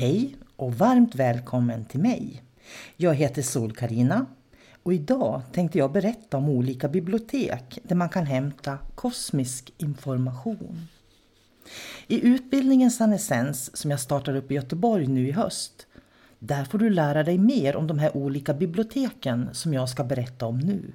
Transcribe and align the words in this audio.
Hej 0.00 0.36
och 0.56 0.74
varmt 0.74 1.14
välkommen 1.14 1.84
till 1.84 2.00
mig. 2.00 2.42
Jag 2.96 3.14
heter 3.14 3.42
sol 3.42 3.72
karina 3.72 4.26
och 4.82 4.94
idag 4.94 5.42
tänkte 5.52 5.78
jag 5.78 5.92
berätta 5.92 6.36
om 6.36 6.48
olika 6.48 6.88
bibliotek 6.88 7.78
där 7.82 7.96
man 7.96 8.08
kan 8.08 8.26
hämta 8.26 8.78
kosmisk 8.94 9.72
information. 9.78 10.86
I 12.06 12.26
utbildningen 12.26 12.90
Sanessens 12.90 13.76
som 13.76 13.90
jag 13.90 14.00
startar 14.00 14.36
upp 14.36 14.50
i 14.50 14.54
Göteborg 14.54 15.06
nu 15.06 15.28
i 15.28 15.32
höst 15.32 15.86
där 16.38 16.64
får 16.64 16.78
du 16.78 16.90
lära 16.90 17.22
dig 17.22 17.38
mer 17.38 17.76
om 17.76 17.86
de 17.86 17.98
här 17.98 18.16
olika 18.16 18.54
biblioteken 18.54 19.48
som 19.52 19.74
jag 19.74 19.88
ska 19.88 20.04
berätta 20.04 20.46
om 20.46 20.58
nu. 20.58 20.92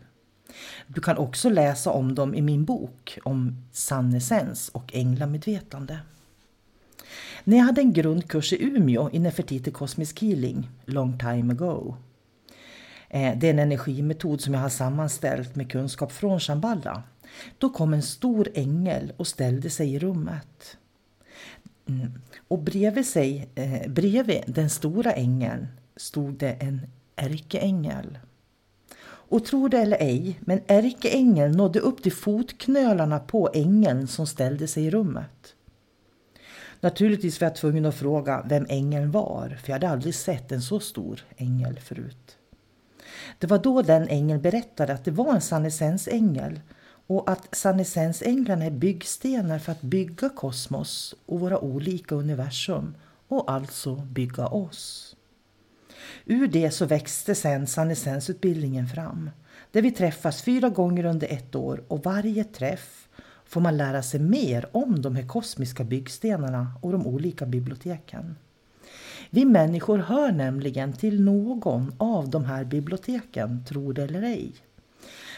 Du 0.88 1.02
kan 1.02 1.18
också 1.18 1.50
läsa 1.50 1.92
om 1.92 2.16
dem 2.16 2.36
i 2.36 2.42
min 2.42 2.66
bok 2.66 3.20
om 3.24 3.66
Sannessens 3.72 4.70
och 4.70 4.96
änglamedvetande. 4.96 6.00
När 7.48 7.58
jag 7.58 7.64
hade 7.64 7.82
en 7.82 7.94
grundkurs 7.94 8.54
i 8.54 8.64
Umeå 8.64 9.10
i 9.14 9.20
Nefertiti 9.20 9.72
Cosmic 9.72 10.22
Healing, 10.22 10.70
long 10.86 11.18
time 11.18 11.54
ago. 11.54 11.96
Eh, 13.10 13.38
det 13.38 13.48
är 13.48 13.52
en 13.52 13.60
energimetod 13.60 14.42
som 14.42 14.54
jag 14.54 14.62
har 14.62 14.70
sammanställt 14.70 15.56
med 15.56 15.72
kunskap 15.72 16.12
från 16.12 16.40
Shambhala. 16.40 17.04
Då 17.58 17.70
kom 17.70 17.94
en 17.94 18.02
stor 18.02 18.50
ängel 18.54 19.14
och 19.18 19.28
ställde 19.28 19.70
sig 19.70 19.94
i 19.94 20.00
rummet. 20.00 20.78
Mm. 21.90 22.12
Och 22.48 22.60
bredvid, 22.60 23.06
sig, 23.06 23.50
eh, 23.56 23.92
bredvid 23.92 24.44
den 24.48 24.70
stora 24.70 25.14
ängeln 25.14 25.68
stod 25.96 26.34
det 26.34 26.52
en 26.52 26.82
ärkeängel. 27.16 28.18
Och 29.08 29.46
tro 29.46 29.68
det 29.68 29.78
eller 29.78 29.98
ej, 29.98 30.40
men 30.42 30.60
ärkeängeln 30.68 31.52
nådde 31.52 31.80
upp 31.80 32.04
till 32.04 32.14
fotknölarna 32.14 33.20
på 33.20 33.50
ängeln 33.54 34.08
som 34.08 34.28
ställde 34.28 34.68
sig 34.68 34.86
i 34.86 34.92
rummet. 34.92 35.55
Naturligtvis 36.82 37.42
var 37.42 37.48
jag 37.48 37.56
tvungen 37.56 37.86
att 37.86 37.96
fråga 37.96 38.46
vem 38.50 38.66
ängeln 38.70 39.12
var, 39.12 39.58
för 39.62 39.70
jag 39.70 39.76
hade 39.76 39.90
aldrig 39.90 40.16
sett 40.16 40.52
en 40.52 40.62
så 40.62 40.80
stor 40.80 41.26
ängel 41.38 41.80
förut. 41.80 42.38
Det 43.40 43.48
var 43.48 43.60
då 43.60 43.82
den 43.82 44.08
ängeln 44.08 44.42
berättade 44.42 44.94
att 44.94 45.06
det 45.06 45.12
var 45.12 45.34
en 45.34 45.42
sannesensängel 45.42 46.60
och 47.08 47.30
att 47.30 47.56
sannesensänglarna 47.56 48.66
är 48.66 48.72
byggstenar 48.72 49.60
för 49.60 49.72
att 49.72 49.82
bygga 49.82 50.30
kosmos 50.30 51.16
och 51.26 51.40
våra 51.40 51.60
olika 51.60 52.16
universum 52.16 52.96
och 53.28 53.52
alltså 53.52 53.96
bygga 53.96 54.48
oss. 54.48 55.16
Ur 56.26 56.48
det 56.48 56.72
så 56.72 56.86
växte 56.86 57.36
sen 57.36 57.68
sannesensutbildningen 57.68 58.88
fram 58.88 59.30
där 59.72 59.82
vi 59.82 59.92
träffas 59.92 60.42
fyra 60.42 60.70
gånger 60.70 61.06
under 61.06 61.28
ett 61.28 61.56
år 61.56 61.84
och 61.88 62.04
varje 62.04 62.44
träff 62.44 63.05
får 63.46 63.62
man 63.62 63.78
lära 63.78 64.04
sig 64.04 64.20
mer 64.20 64.70
om 64.72 65.02
de 65.02 65.16
här 65.16 65.28
kosmiska 65.28 65.84
byggstenarna 65.84 66.74
och 66.82 66.92
de 66.92 67.08
olika 67.08 67.46
biblioteken. 67.46 68.36
Vi 69.30 69.46
människor 69.46 69.98
hör 69.98 70.32
nämligen 70.32 70.94
till 70.94 71.22
någon 71.22 71.94
av 71.98 72.30
de 72.30 72.46
här 72.46 72.66
biblioteken, 72.66 73.66
tro 73.66 73.94
det 73.94 74.04
eller 74.04 74.22
ej. 74.22 74.54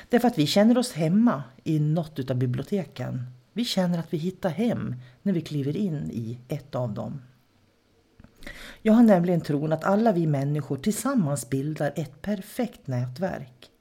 Därför 0.09 0.27
att 0.27 0.37
vi 0.37 0.47
känner 0.47 0.77
oss 0.77 0.93
hemma 0.93 1.43
i 1.63 1.79
något 1.79 2.31
av 2.31 2.37
biblioteken. 2.37 3.23
Vi 3.53 3.65
känner 3.65 3.99
att 3.99 4.13
vi 4.13 4.17
hittar 4.17 4.49
hem 4.49 4.95
när 5.21 5.33
vi 5.33 5.41
kliver 5.41 5.77
in 5.77 6.09
i 6.11 6.39
ett 6.47 6.75
av 6.75 6.93
dem. 6.93 7.21
Jag 8.81 8.93
har 8.93 9.03
nämligen 9.03 9.41
tron 9.41 9.73
att 9.73 9.83
alla 9.83 10.11
vi 10.11 10.27
människor 10.27 10.77
tillsammans 10.77 11.49
bildar 11.49 11.93
ett 11.95 12.21
perfekt 12.21 12.87
nätverk. 12.87 13.71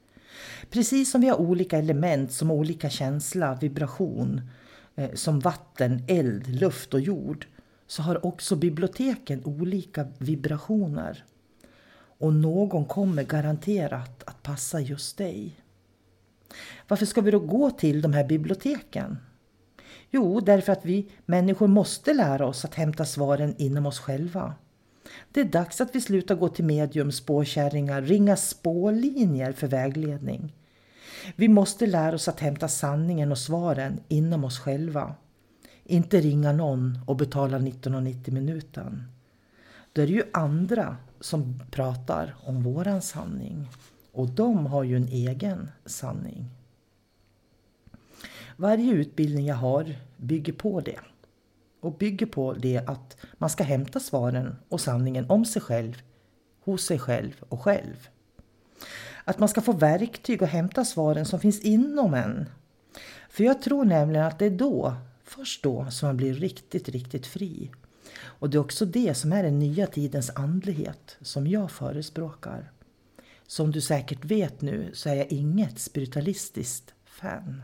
Precis 0.70 1.10
som 1.10 1.20
vi 1.20 1.28
har 1.28 1.40
olika 1.40 1.78
element 1.78 2.32
som 2.32 2.50
olika 2.50 2.90
känsla, 2.90 3.54
vibration, 3.54 4.40
eh, 4.96 5.14
som 5.14 5.40
vatten, 5.40 6.04
eld, 6.08 6.60
luft 6.60 6.94
och 6.94 7.00
jord, 7.00 7.46
så 7.86 8.02
har 8.02 8.26
också 8.26 8.56
biblioteken 8.56 9.44
olika 9.44 10.06
vibrationer. 10.18 11.24
Och 12.18 12.32
någon 12.32 12.84
kommer 12.84 13.22
garanterat 13.22 14.22
att 14.26 14.42
passa 14.42 14.80
just 14.80 15.18
dig. 15.18 15.60
Varför 16.88 17.06
ska 17.06 17.20
vi 17.20 17.30
då 17.30 17.38
gå 17.38 17.70
till 17.70 18.02
de 18.02 18.12
här 18.12 18.24
biblioteken? 18.24 19.18
Jo, 20.10 20.40
därför 20.40 20.72
att 20.72 20.84
vi 20.84 21.10
människor 21.26 21.66
måste 21.66 22.14
lära 22.14 22.46
oss 22.46 22.64
att 22.64 22.74
hämta 22.74 23.04
svaren 23.04 23.54
inom 23.58 23.86
oss 23.86 23.98
själva. 23.98 24.54
Det 25.32 25.40
är 25.40 25.44
dags 25.44 25.80
att 25.80 25.94
vi 25.94 26.00
slutar 26.00 26.34
gå 26.34 26.48
till 26.48 26.64
medium, 26.64 27.12
spåkärringar, 27.12 28.02
ringa 28.02 28.36
spålinjer 28.36 29.52
för 29.52 29.66
vägledning. 29.66 30.52
Vi 31.36 31.48
måste 31.48 31.86
lära 31.86 32.14
oss 32.14 32.28
att 32.28 32.40
hämta 32.40 32.68
sanningen 32.68 33.32
och 33.32 33.38
svaren 33.38 34.00
inom 34.08 34.44
oss 34.44 34.58
själva. 34.58 35.14
Inte 35.84 36.20
ringa 36.20 36.52
någon 36.52 36.98
och 37.06 37.16
betala 37.16 37.58
19,90 37.58 38.30
minuten. 38.30 39.04
Då 39.92 40.02
är 40.02 40.06
det 40.06 40.12
ju 40.12 40.24
andra 40.32 40.96
som 41.20 41.60
pratar 41.70 42.36
om 42.44 42.62
våran 42.62 43.02
sanning. 43.02 43.68
Och 44.12 44.28
de 44.28 44.66
har 44.66 44.84
ju 44.84 44.96
en 44.96 45.08
egen 45.08 45.70
sanning. 45.86 46.50
Varje 48.56 48.92
utbildning 48.92 49.46
jag 49.46 49.56
har 49.56 49.94
bygger 50.16 50.52
på 50.52 50.80
det. 50.80 51.00
Och 51.86 51.98
bygger 51.98 52.26
på 52.26 52.52
det 52.52 52.82
att 52.86 53.16
man 53.38 53.50
ska 53.50 53.64
hämta 53.64 54.00
svaren 54.00 54.56
och 54.68 54.80
sanningen 54.80 55.30
om 55.30 55.44
sig 55.44 55.62
själv, 55.62 56.02
hos 56.60 56.84
sig 56.84 56.98
själv 56.98 57.44
och 57.48 57.62
själv. 57.62 58.08
Att 59.24 59.38
man 59.38 59.48
ska 59.48 59.60
få 59.60 59.72
verktyg 59.72 60.42
att 60.42 60.48
hämta 60.48 60.84
svaren 60.84 61.26
som 61.26 61.40
finns 61.40 61.60
inom 61.60 62.14
en. 62.14 62.48
För 63.28 63.44
jag 63.44 63.62
tror 63.62 63.84
nämligen 63.84 64.26
att 64.26 64.38
det 64.38 64.46
är 64.46 64.50
då, 64.50 64.94
först 65.24 65.62
då, 65.62 65.86
som 65.90 66.08
man 66.08 66.16
blir 66.16 66.34
riktigt, 66.34 66.88
riktigt 66.88 67.26
fri. 67.26 67.70
Och 68.18 68.50
det 68.50 68.56
är 68.56 68.60
också 68.60 68.86
det 68.86 69.14
som 69.14 69.32
är 69.32 69.42
den 69.42 69.58
nya 69.58 69.86
tidens 69.86 70.30
andlighet 70.34 71.16
som 71.20 71.46
jag 71.46 71.70
förespråkar. 71.70 72.72
Som 73.46 73.70
du 73.70 73.80
säkert 73.80 74.24
vet 74.24 74.60
nu 74.60 74.90
så 74.92 75.08
är 75.08 75.14
jag 75.14 75.32
inget 75.32 75.78
spiritualistiskt 75.78 76.94
fan. 77.04 77.62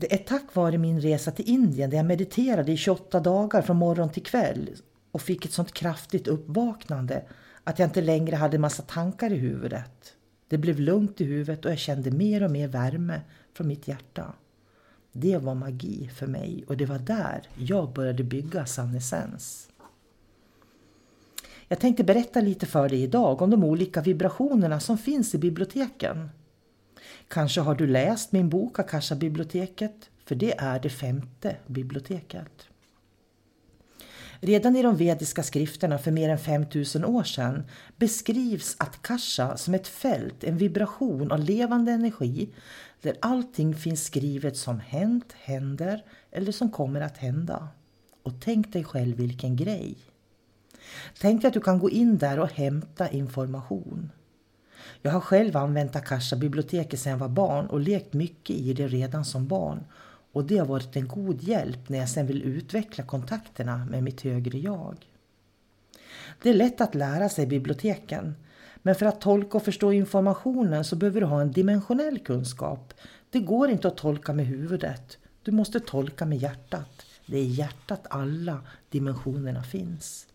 Det 0.00 0.12
är 0.14 0.18
tack 0.18 0.54
vare 0.54 0.78
min 0.78 1.00
resa 1.00 1.30
till 1.30 1.48
Indien 1.48 1.90
där 1.90 1.96
jag 1.96 2.06
mediterade 2.06 2.72
i 2.72 2.76
28 2.76 3.20
dagar 3.20 3.62
från 3.62 3.76
morgon 3.76 4.10
till 4.10 4.22
kväll 4.22 4.70
och 5.12 5.22
fick 5.22 5.44
ett 5.44 5.52
sånt 5.52 5.72
kraftigt 5.72 6.28
uppvaknande 6.28 7.24
att 7.64 7.78
jag 7.78 7.86
inte 7.86 8.00
längre 8.00 8.36
hade 8.36 8.58
massa 8.58 8.82
tankar 8.82 9.32
i 9.32 9.36
huvudet. 9.36 10.14
Det 10.48 10.58
blev 10.58 10.80
lugnt 10.80 11.20
i 11.20 11.24
huvudet 11.24 11.64
och 11.64 11.70
jag 11.70 11.78
kände 11.78 12.10
mer 12.10 12.42
och 12.42 12.50
mer 12.50 12.68
värme 12.68 13.20
från 13.54 13.68
mitt 13.68 13.88
hjärta. 13.88 14.32
Det 15.12 15.36
var 15.36 15.54
magi 15.54 16.10
för 16.14 16.26
mig 16.26 16.64
och 16.68 16.76
det 16.76 16.86
var 16.86 16.98
där 16.98 17.42
jag 17.56 17.92
började 17.92 18.24
bygga 18.24 18.66
Sannessens. 18.66 19.68
Jag 21.68 21.80
tänkte 21.80 22.04
berätta 22.04 22.40
lite 22.40 22.66
för 22.66 22.88
dig 22.88 23.02
idag 23.02 23.42
om 23.42 23.50
de 23.50 23.64
olika 23.64 24.00
vibrationerna 24.00 24.80
som 24.80 24.98
finns 24.98 25.34
i 25.34 25.38
biblioteken. 25.38 26.30
Kanske 27.28 27.60
har 27.60 27.74
du 27.74 27.86
läst 27.86 28.32
min 28.32 28.48
bok 28.48 28.78
Akasha-biblioteket, 28.78 30.10
för 30.24 30.34
det 30.34 30.58
är 30.58 30.80
det 30.80 30.90
femte 30.90 31.56
biblioteket. 31.66 32.68
Redan 34.40 34.76
i 34.76 34.82
de 34.82 34.96
vediska 34.96 35.42
skrifterna 35.42 35.98
för 35.98 36.10
mer 36.10 36.28
än 36.28 36.38
5000 36.38 37.04
år 37.04 37.24
sedan 37.24 37.64
beskrivs 37.96 38.76
Akasha 38.78 39.56
som 39.56 39.74
ett 39.74 39.88
fält, 39.88 40.44
en 40.44 40.56
vibration 40.56 41.32
av 41.32 41.40
levande 41.40 41.92
energi 41.92 42.48
där 43.02 43.16
allting 43.20 43.74
finns 43.74 44.04
skrivet 44.04 44.56
som 44.56 44.80
hänt, 44.80 45.32
händer 45.32 46.04
eller 46.30 46.52
som 46.52 46.70
kommer 46.70 47.00
att 47.00 47.18
hända. 47.18 47.68
Och 48.22 48.32
tänk 48.40 48.72
dig 48.72 48.84
själv 48.84 49.16
vilken 49.16 49.56
grej! 49.56 49.96
Tänk 51.20 51.42
dig 51.42 51.48
att 51.48 51.54
du 51.54 51.60
kan 51.60 51.78
gå 51.78 51.90
in 51.90 52.18
där 52.18 52.38
och 52.38 52.52
hämta 52.52 53.08
information. 53.10 54.10
Jag 55.02 55.10
har 55.10 55.20
själv 55.20 55.56
använt 55.56 55.96
Akasha-biblioteket 55.96 57.00
sedan 57.00 57.10
jag 57.10 57.18
var 57.18 57.28
barn 57.28 57.66
och 57.66 57.80
lekt 57.80 58.12
mycket 58.12 58.56
i 58.56 58.72
det 58.72 58.88
redan 58.88 59.24
som 59.24 59.46
barn. 59.46 59.84
Och 60.32 60.44
det 60.44 60.58
har 60.58 60.66
varit 60.66 60.96
en 60.96 61.08
god 61.08 61.42
hjälp 61.42 61.88
när 61.88 61.98
jag 61.98 62.08
sedan 62.08 62.26
vill 62.26 62.42
utveckla 62.42 63.04
kontakterna 63.04 63.86
med 63.90 64.02
mitt 64.02 64.20
högre 64.20 64.58
jag. 64.58 64.96
Det 66.42 66.50
är 66.50 66.54
lätt 66.54 66.80
att 66.80 66.94
lära 66.94 67.28
sig 67.28 67.46
biblioteken. 67.46 68.34
Men 68.82 68.94
för 68.94 69.06
att 69.06 69.20
tolka 69.20 69.56
och 69.56 69.64
förstå 69.64 69.92
informationen 69.92 70.84
så 70.84 70.96
behöver 70.96 71.20
du 71.20 71.26
ha 71.26 71.40
en 71.40 71.52
dimensionell 71.52 72.18
kunskap. 72.18 72.94
Det 73.30 73.40
går 73.40 73.70
inte 73.70 73.88
att 73.88 73.96
tolka 73.96 74.32
med 74.32 74.46
huvudet. 74.46 75.18
Du 75.42 75.52
måste 75.52 75.80
tolka 75.80 76.26
med 76.26 76.38
hjärtat. 76.38 77.06
Det 77.26 77.36
är 77.36 77.42
i 77.42 77.46
hjärtat 77.46 78.06
alla 78.10 78.60
dimensionerna 78.90 79.62
finns. 79.62 80.26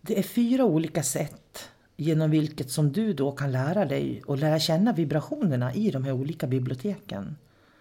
Det 0.00 0.18
är 0.18 0.22
fyra 0.22 0.64
olika 0.64 1.02
sätt 1.02 1.42
genom 1.96 2.30
vilket 2.30 2.70
som 2.70 2.92
du 2.92 3.12
då 3.12 3.32
kan 3.32 3.52
lära 3.52 3.84
dig 3.84 4.22
och 4.26 4.38
lära 4.38 4.58
känna 4.58 4.92
vibrationerna 4.92 5.74
i 5.74 5.90
de 5.90 6.04
här 6.04 6.12
olika 6.12 6.46
biblioteken. 6.46 7.36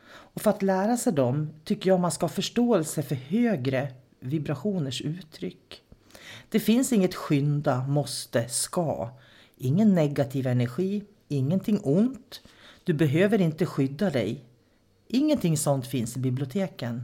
Och 0.08 0.42
för 0.42 0.50
att 0.50 0.62
lära 0.62 0.98
sig 0.98 1.14
dem 1.14 1.50
tycker 1.64 1.90
jag 1.90 2.00
man 2.00 2.12
ska 2.12 2.24
ha 2.24 2.30
förståelse 2.30 3.04
för 3.04 3.16
högre 3.16 3.92
vibrationers 4.20 5.02
uttryck. 5.02 5.82
Det 6.50 6.60
finns 6.60 6.94
inget 6.94 7.16
skynda, 7.16 7.88
måste, 7.88 8.50
ska. 8.50 9.10
Ingen 9.58 9.96
negativ 9.96 10.48
energi, 10.48 11.04
ingenting 11.28 11.80
ont. 11.84 12.42
Du 12.84 12.94
behöver 12.94 13.42
inte 13.42 13.66
skydda 13.66 14.10
dig. 14.10 14.44
Ingenting 15.08 15.58
sånt 15.58 15.88
finns 15.88 16.18
i 16.18 16.20
biblioteken. 16.20 17.04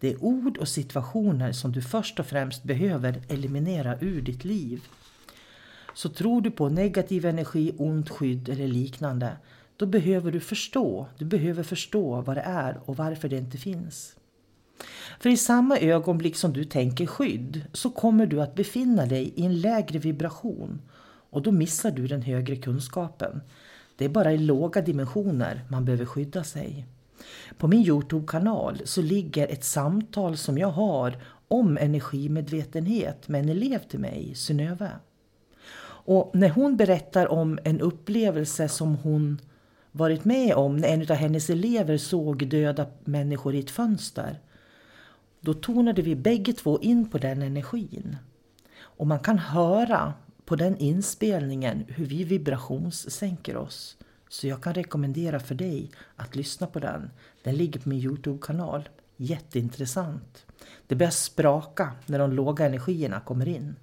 Det 0.00 0.12
är 0.12 0.24
ord 0.24 0.56
och 0.56 0.68
situationer 0.68 1.52
som 1.52 1.72
du 1.72 1.82
först 1.82 2.20
och 2.20 2.26
främst 2.26 2.62
behöver 2.64 3.22
eliminera 3.28 3.98
ur 4.00 4.22
ditt 4.22 4.44
liv. 4.44 4.82
Så 5.96 6.08
tror 6.08 6.40
du 6.40 6.50
på 6.50 6.68
negativ 6.68 7.26
energi, 7.26 7.72
ont 7.78 8.10
skydd 8.10 8.48
eller 8.48 8.68
liknande, 8.68 9.36
då 9.76 9.86
behöver 9.86 10.32
du 10.32 10.40
förstå. 10.40 11.06
Du 11.18 11.24
behöver 11.24 11.62
förstå 11.62 12.20
vad 12.20 12.36
det 12.36 12.40
är 12.40 12.80
och 12.84 12.96
varför 12.96 13.28
det 13.28 13.36
inte 13.36 13.58
finns. 13.58 14.16
För 15.20 15.30
i 15.30 15.36
samma 15.36 15.78
ögonblick 15.78 16.36
som 16.36 16.52
du 16.52 16.64
tänker 16.64 17.06
skydd 17.06 17.64
så 17.72 17.90
kommer 17.90 18.26
du 18.26 18.42
att 18.42 18.54
befinna 18.54 19.06
dig 19.06 19.32
i 19.36 19.44
en 19.44 19.60
lägre 19.60 19.98
vibration 19.98 20.82
och 21.30 21.42
då 21.42 21.50
missar 21.50 21.90
du 21.90 22.06
den 22.06 22.22
högre 22.22 22.56
kunskapen. 22.56 23.40
Det 23.96 24.04
är 24.04 24.08
bara 24.08 24.32
i 24.32 24.38
låga 24.38 24.80
dimensioner 24.80 25.64
man 25.68 25.84
behöver 25.84 26.06
skydda 26.06 26.44
sig. 26.44 26.86
På 27.58 27.68
min 27.68 27.86
Youtube-kanal 27.86 28.80
så 28.84 29.02
ligger 29.02 29.48
ett 29.48 29.64
samtal 29.64 30.36
som 30.36 30.58
jag 30.58 30.70
har 30.70 31.22
om 31.48 31.78
energimedvetenhet 31.78 33.28
med 33.28 33.40
en 33.40 33.48
elev 33.48 33.78
till 33.78 34.00
mig, 34.00 34.34
Synöve. 34.34 34.90
Och 36.06 36.30
när 36.34 36.48
hon 36.48 36.76
berättar 36.76 37.28
om 37.28 37.58
en 37.64 37.80
upplevelse 37.80 38.68
som 38.68 38.96
hon 38.96 39.40
varit 39.92 40.24
med 40.24 40.54
om 40.54 40.76
när 40.76 40.88
en 40.88 41.02
av 41.02 41.16
hennes 41.16 41.50
elever 41.50 41.98
såg 41.98 42.48
döda 42.48 42.86
människor 43.04 43.54
i 43.54 43.58
ett 43.58 43.70
fönster. 43.70 44.40
Då 45.40 45.54
tonade 45.54 46.02
vi 46.02 46.16
bägge 46.16 46.52
två 46.52 46.80
in 46.80 47.10
på 47.10 47.18
den 47.18 47.42
energin. 47.42 48.16
Och 48.78 49.06
man 49.06 49.18
kan 49.18 49.38
höra 49.38 50.14
på 50.44 50.56
den 50.56 50.76
inspelningen 50.76 51.84
hur 51.88 52.06
vi 52.06 52.24
vibrationssänker 52.24 53.56
oss. 53.56 53.96
Så 54.28 54.46
jag 54.46 54.62
kan 54.62 54.74
rekommendera 54.74 55.40
för 55.40 55.54
dig 55.54 55.90
att 56.16 56.36
lyssna 56.36 56.66
på 56.66 56.78
den. 56.78 57.10
Den 57.42 57.54
ligger 57.54 57.80
på 57.80 57.88
min 57.88 58.00
Youtube-kanal. 58.00 58.88
Jätteintressant. 59.16 60.46
Det 60.86 60.94
börjar 60.94 61.10
spraka 61.10 61.92
när 62.06 62.18
de 62.18 62.32
låga 62.32 62.66
energierna 62.66 63.20
kommer 63.20 63.48
in. 63.48 63.76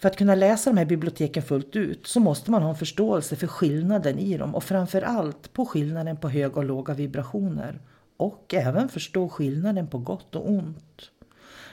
För 0.00 0.08
att 0.08 0.16
kunna 0.16 0.34
läsa 0.34 0.70
de 0.70 0.76
här 0.76 0.84
biblioteken 0.84 1.42
fullt 1.42 1.76
ut 1.76 2.06
så 2.06 2.20
måste 2.20 2.50
man 2.50 2.62
ha 2.62 2.70
en 2.70 2.76
förståelse 2.76 3.36
för 3.36 3.46
skillnaden 3.46 4.18
i 4.18 4.36
dem 4.36 4.54
och 4.54 4.64
framförallt 4.64 5.52
på 5.52 5.66
skillnaden 5.66 6.16
på 6.16 6.28
höga 6.28 6.54
och 6.54 6.64
låga 6.64 6.94
vibrationer. 6.94 7.80
Och 8.16 8.54
även 8.54 8.88
förstå 8.88 9.28
skillnaden 9.28 9.86
på 9.86 9.98
gott 9.98 10.34
och 10.34 10.50
ont. 10.50 11.10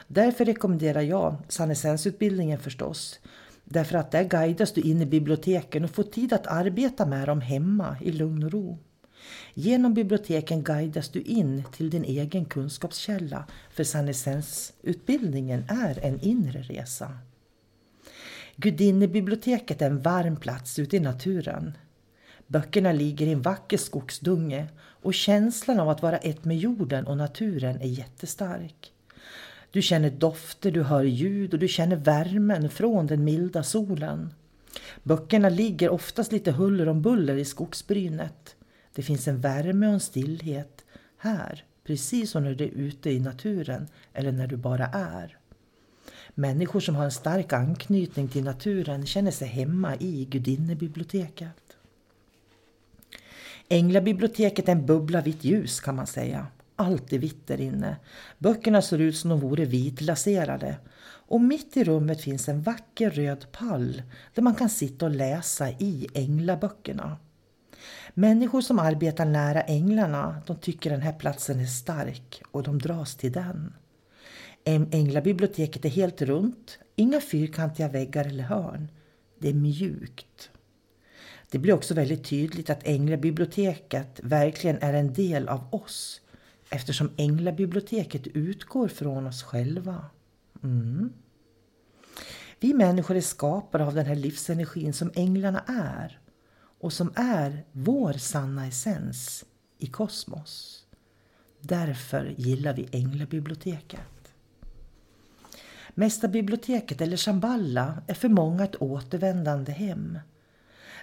Därför 0.08 0.46
rekommenderar 0.46 1.02
jag 1.02 1.36
Sannesensutbildningen 1.48 2.60
förstås. 2.60 3.20
Därför 3.64 3.98
att 3.98 4.12
där 4.12 4.24
guidas 4.24 4.72
du 4.72 4.82
in 4.82 5.02
i 5.02 5.06
biblioteken 5.06 5.84
och 5.84 5.92
får 5.92 6.04
tid 6.04 6.34
att 6.34 6.48
arbeta 6.48 7.06
med 7.06 7.28
dem 7.28 7.42
hemma 7.42 7.98
i 8.02 8.12
lugn 8.12 8.44
och 8.44 8.52
ro. 8.52 8.78
Genom 9.54 9.94
biblioteken 9.94 10.64
guidas 10.64 11.10
du 11.10 11.22
in 11.22 11.64
till 11.72 11.90
din 11.90 12.04
egen 12.04 12.46
kunskapskälla 12.46 13.46
för 13.72 13.84
Sannesensutbildningen 13.84 15.66
är 15.70 16.06
en 16.06 16.20
inre 16.20 16.62
resa. 16.62 17.12
Gudinnebiblioteket 18.60 19.82
är 19.82 19.86
en 19.86 20.02
varm 20.02 20.36
plats 20.36 20.80
ute 20.80 20.98
i 20.98 21.00
naturen. 21.00 21.78
Böckerna 22.48 22.92
ligger 22.92 23.28
i 23.28 23.32
en 23.32 23.42
vacker 23.42 23.78
skogsdunge 23.78 24.68
och 24.80 25.14
känslan 25.14 25.80
av 25.80 25.90
att 25.90 26.02
vara 26.02 26.18
ett 26.18 26.46
med 26.46 26.58
jorden 26.58 27.08
och 27.08 27.18
naturen 27.18 27.82
är 27.82 27.88
jättestark. 27.88 28.94
Du 29.72 29.82
känner 29.82 30.10
dofter, 30.10 30.72
du 30.72 30.84
hör 30.84 31.04
ljud 31.04 31.54
och 31.54 31.60
du 31.60 31.68
känner 31.68 31.96
värmen 31.96 32.70
från 32.70 33.08
den 33.08 33.24
milda 33.24 33.64
solen. 33.64 34.34
Böckerna 35.04 35.50
ligger 35.50 35.90
oftast 35.90 36.32
lite 36.32 36.52
huller 36.52 36.90
om 36.90 37.02
buller 37.02 37.36
i 37.36 37.46
skogsbrynet. 37.46 38.56
Det 38.96 39.04
finns 39.04 39.28
en 39.28 39.42
värme 39.42 39.88
och 39.88 39.94
en 39.94 40.00
stillhet 40.00 40.86
här, 41.18 41.64
precis 41.84 42.32
som 42.32 42.44
när 42.44 42.56
du 42.56 42.64
är 42.64 42.68
ute 42.68 43.12
i 43.12 43.20
naturen 43.20 43.88
eller 44.14 44.32
när 44.32 44.48
du 44.48 44.58
bara 44.58 44.86
är. 44.86 45.38
Människor 46.40 46.80
som 46.80 46.96
har 46.96 47.06
en 47.06 47.12
stark 47.12 47.54
anknytning 47.54 48.28
till 48.28 48.44
naturen 48.44 49.06
känner 49.06 49.32
sig 49.32 49.48
hemma 49.48 49.96
i 49.96 50.26
gudinnebiblioteket. 50.26 51.78
Änglabiblioteket 53.70 54.68
är 54.68 54.72
en 54.72 54.86
bubbla 54.86 55.22
vitt 55.22 55.44
ljus 55.44 55.80
kan 55.80 55.96
man 55.96 56.08
säga. 56.08 56.48
Allt 56.76 57.14
är 57.14 57.20
vitt 57.20 57.48
där 57.48 57.62
inne. 57.62 57.98
Böckerna 58.38 58.82
ser 58.82 58.98
ut 58.98 59.18
som 59.18 59.32
om 59.32 59.40
de 59.40 59.48
vore 59.48 59.66
vitlaserade. 59.66 60.78
Och 61.04 61.42
mitt 61.42 61.78
i 61.78 61.84
rummet 61.84 62.22
finns 62.22 62.50
en 62.50 62.62
vacker 62.62 63.10
röd 63.10 63.46
pall 63.52 64.02
där 64.34 64.42
man 64.42 64.56
kan 64.56 64.70
sitta 64.70 65.06
och 65.06 65.12
läsa 65.12 65.70
i 65.70 66.08
änglaböckerna. 66.14 67.18
Människor 68.14 68.62
som 68.62 68.80
arbetar 68.80 69.26
nära 69.26 69.62
änglarna 69.62 70.42
de 70.48 70.56
tycker 70.56 70.90
den 70.90 71.02
här 71.02 71.14
platsen 71.14 71.60
är 71.60 71.66
stark 71.66 72.42
och 72.52 72.64
de 72.64 72.80
dras 72.80 73.16
till 73.16 73.32
den. 73.32 73.74
Änglabiblioteket 74.68 75.86
är 75.86 75.90
helt 75.90 76.22
runt, 76.22 76.80
inga 76.96 77.22
fyrkantiga 77.22 77.88
väggar 77.88 78.26
eller 78.26 78.44
hörn. 78.44 78.88
Det 79.40 79.50
är 79.50 79.54
mjukt. 79.54 80.50
Det 81.52 81.60
blir 81.60 81.74
också 81.74 81.94
väldigt 81.94 82.24
tydligt 82.24 82.70
att 82.70 82.88
Änglabiblioteket 82.88 84.20
verkligen 84.24 84.78
är 84.82 84.94
en 84.94 85.14
del 85.14 85.48
av 85.48 85.74
oss 85.74 86.22
eftersom 86.70 87.12
Änglabiblioteket 87.18 88.28
utgår 88.28 88.88
från 88.88 89.28
oss 89.28 89.44
själva. 89.44 90.06
Mm. 90.64 91.14
Vi 92.60 92.74
människor 92.74 93.16
är 93.18 93.22
skapade 93.22 93.86
av 93.86 93.96
den 93.96 94.06
här 94.06 94.16
livsenergin 94.16 94.94
som 94.94 95.12
änglarna 95.16 95.64
är 95.68 96.20
och 96.80 96.94
som 96.94 97.14
är 97.16 97.66
vår 97.72 98.14
sanna 98.14 98.68
essens 98.68 99.46
i 99.78 99.88
kosmos. 99.88 100.84
Därför 101.60 102.34
gillar 102.38 102.74
vi 102.74 102.90
Änglabiblioteket. 102.92 104.17
Mästarbiblioteket 106.00 107.02
eller 107.02 107.18
Shamballa 107.18 108.04
är 108.08 108.14
för 108.14 108.30
många 108.30 108.64
ett 108.64 108.82
återvändande 108.82 109.72
hem. 109.72 110.20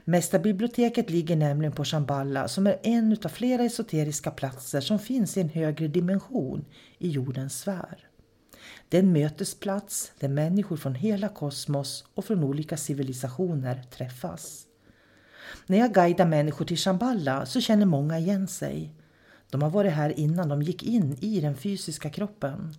Mästarbiblioteket 0.05 1.11
ligger 1.11 1.37
nämligen 1.37 1.73
på 1.73 1.85
Shamballa 1.85 2.49
som 2.49 2.67
är 2.67 2.79
en 2.83 3.17
av 3.25 3.29
flera 3.29 3.65
esoteriska 3.65 4.31
platser 4.31 4.81
som 4.81 4.99
finns 4.99 5.37
i 5.37 5.41
en 5.41 5.49
högre 5.49 5.89
dimension 5.89 6.65
i 6.99 7.11
jordens 7.11 7.61
sfär. 7.61 8.09
Det 8.89 8.99
är 8.99 9.03
en 9.03 9.13
mötesplats 9.13 10.13
där 10.19 10.29
människor 10.29 10.77
från 10.77 10.95
hela 10.95 11.29
kosmos 11.29 12.05
och 12.15 12.25
från 12.25 12.45
olika 12.45 12.77
civilisationer 12.77 13.83
träffas. 13.83 14.67
När 15.67 15.79
jag 15.79 15.95
guidar 15.95 16.27
människor 16.27 16.65
till 16.65 16.77
Shamballa 16.79 17.47
så 17.47 17.61
känner 17.61 17.87
många 17.87 18.19
igen 18.19 18.49
sig. 18.49 18.95
De 19.51 19.63
har 19.63 19.71
varit 19.71 19.93
här 19.93 20.19
innan 20.19 20.49
de 20.49 20.63
gick 20.63 20.83
in 20.83 21.17
i 21.21 21.41
den 21.41 21.57
fysiska 21.57 22.11
kroppen. 22.11 22.75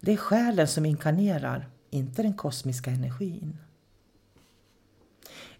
Det 0.00 0.12
är 0.12 0.16
själen 0.16 0.68
som 0.68 0.86
inkarnerar, 0.86 1.68
inte 1.90 2.22
den 2.22 2.34
kosmiska 2.34 2.90
energin. 2.90 3.56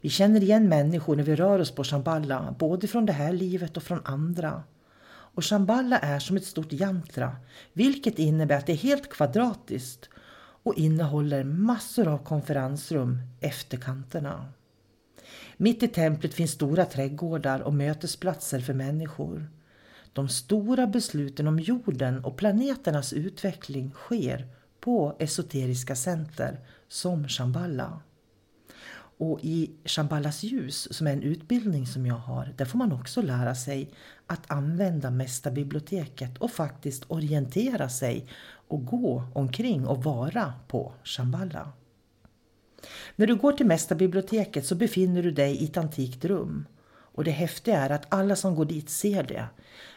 Vi 0.00 0.08
känner 0.08 0.42
igen 0.42 0.68
människor 0.68 1.16
när 1.16 1.22
vi 1.22 1.36
rör 1.36 1.58
oss 1.58 1.70
på 1.70 1.84
Shamballa, 1.84 2.54
både 2.58 2.88
från 2.88 3.06
det 3.06 3.12
här 3.12 3.32
livet 3.32 3.76
och 3.76 3.82
från 3.82 4.00
andra. 4.04 4.62
Och 5.08 5.44
Shamballa 5.44 5.98
är 5.98 6.18
som 6.18 6.36
ett 6.36 6.44
stort 6.44 6.72
jantra, 6.72 7.36
vilket 7.72 8.18
innebär 8.18 8.58
att 8.58 8.66
det 8.66 8.72
är 8.72 8.76
helt 8.76 9.10
kvadratiskt 9.10 10.08
och 10.62 10.74
innehåller 10.74 11.44
massor 11.44 12.08
av 12.08 12.18
konferensrum 12.18 13.18
efter 13.40 13.76
kanterna. 13.76 14.52
Mitt 15.56 15.82
i 15.82 15.88
templet 15.88 16.34
finns 16.34 16.50
stora 16.50 16.84
trädgårdar 16.84 17.60
och 17.60 17.74
mötesplatser 17.74 18.60
för 18.60 18.74
människor. 18.74 19.48
De 20.12 20.28
stora 20.28 20.86
besluten 20.86 21.48
om 21.48 21.58
jorden 21.58 22.24
och 22.24 22.36
planeternas 22.36 23.12
utveckling 23.12 23.90
sker 23.90 24.46
på 24.80 25.16
esoteriska 25.18 25.96
center 25.96 26.60
som 26.88 27.28
Shambhala. 27.28 28.00
Och 29.18 29.38
i 29.42 29.70
Shambhalas 29.84 30.42
ljus, 30.42 30.94
som 30.94 31.06
är 31.06 31.12
en 31.12 31.22
utbildning 31.22 31.86
som 31.86 32.06
jag 32.06 32.14
har, 32.14 32.54
där 32.56 32.64
får 32.64 32.78
man 32.78 32.92
också 32.92 33.22
lära 33.22 33.54
sig 33.54 33.90
att 34.26 34.50
använda 34.50 35.10
Mästarbiblioteket 35.10 36.38
och 36.38 36.50
faktiskt 36.50 37.04
orientera 37.08 37.88
sig 37.88 38.28
och 38.68 38.86
gå 38.86 39.24
omkring 39.34 39.86
och 39.86 40.04
vara 40.04 40.52
på 40.68 40.92
Shambhala. 41.04 41.72
När 43.16 43.26
du 43.26 43.36
går 43.36 43.52
till 43.52 43.66
Mästarbiblioteket 43.66 44.66
så 44.66 44.74
befinner 44.74 45.22
du 45.22 45.30
dig 45.30 45.56
i 45.56 45.64
ett 45.64 45.76
antikt 45.76 46.24
rum. 46.24 46.66
Och 47.18 47.24
det 47.24 47.30
häftiga 47.30 47.78
är 47.78 47.90
att 47.90 48.06
alla 48.08 48.36
som 48.36 48.54
går 48.54 48.64
dit 48.64 48.90
ser 48.90 49.22
det. 49.22 49.46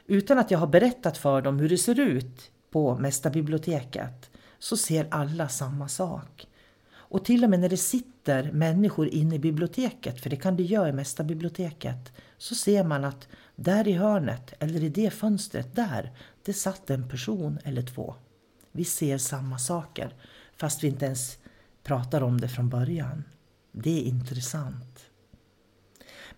Utan 0.08 0.38
att 0.38 0.52
jag 0.52 0.60
har 0.60 0.68
berättat 0.68 1.18
för 1.18 1.42
dem 1.42 1.60
hur 1.60 1.70
det 1.70 1.78
ser 1.78 2.00
ut 2.00 2.52
på 2.72 2.96
Mästarbiblioteket 2.96 4.30
så 4.60 4.78
ser 4.78 5.08
alla 5.12 5.50
samma 5.50 5.88
sak. 5.88 6.48
Och 6.92 7.26
till 7.26 7.44
och 7.44 7.50
med 7.50 7.60
när 7.60 7.70
det 7.70 7.78
sitter 7.78 8.52
människor 8.52 9.08
inne 9.08 9.36
i 9.36 9.40
biblioteket, 9.40 10.22
för 10.22 10.30
det 10.30 10.36
kan 10.36 10.56
det 10.56 10.64
göra 10.64 10.90
i 10.90 10.94
Mästarbiblioteket, 10.94 12.12
så 12.38 12.56
ser 12.56 12.84
man 12.84 13.04
att 13.04 13.28
där 13.56 13.88
i 13.88 13.94
hörnet, 13.94 14.54
eller 14.60 14.84
i 14.84 14.90
det 14.90 15.10
fönstret 15.10 15.76
där, 15.76 16.12
det 16.44 16.54
satt 16.54 16.90
en 16.90 17.10
person 17.10 17.60
eller 17.64 17.82
två. 17.82 18.16
Vi 18.72 18.86
ser 18.86 19.18
samma 19.18 19.60
saker, 19.60 20.16
fast 20.58 20.84
vi 20.84 20.88
inte 20.88 21.06
ens 21.06 21.38
pratar 21.84 22.24
om 22.24 22.42
det 22.42 22.50
från 22.50 22.70
början. 22.70 23.24
Det 23.72 24.02
är 24.02 24.04
intressant. 24.04 25.11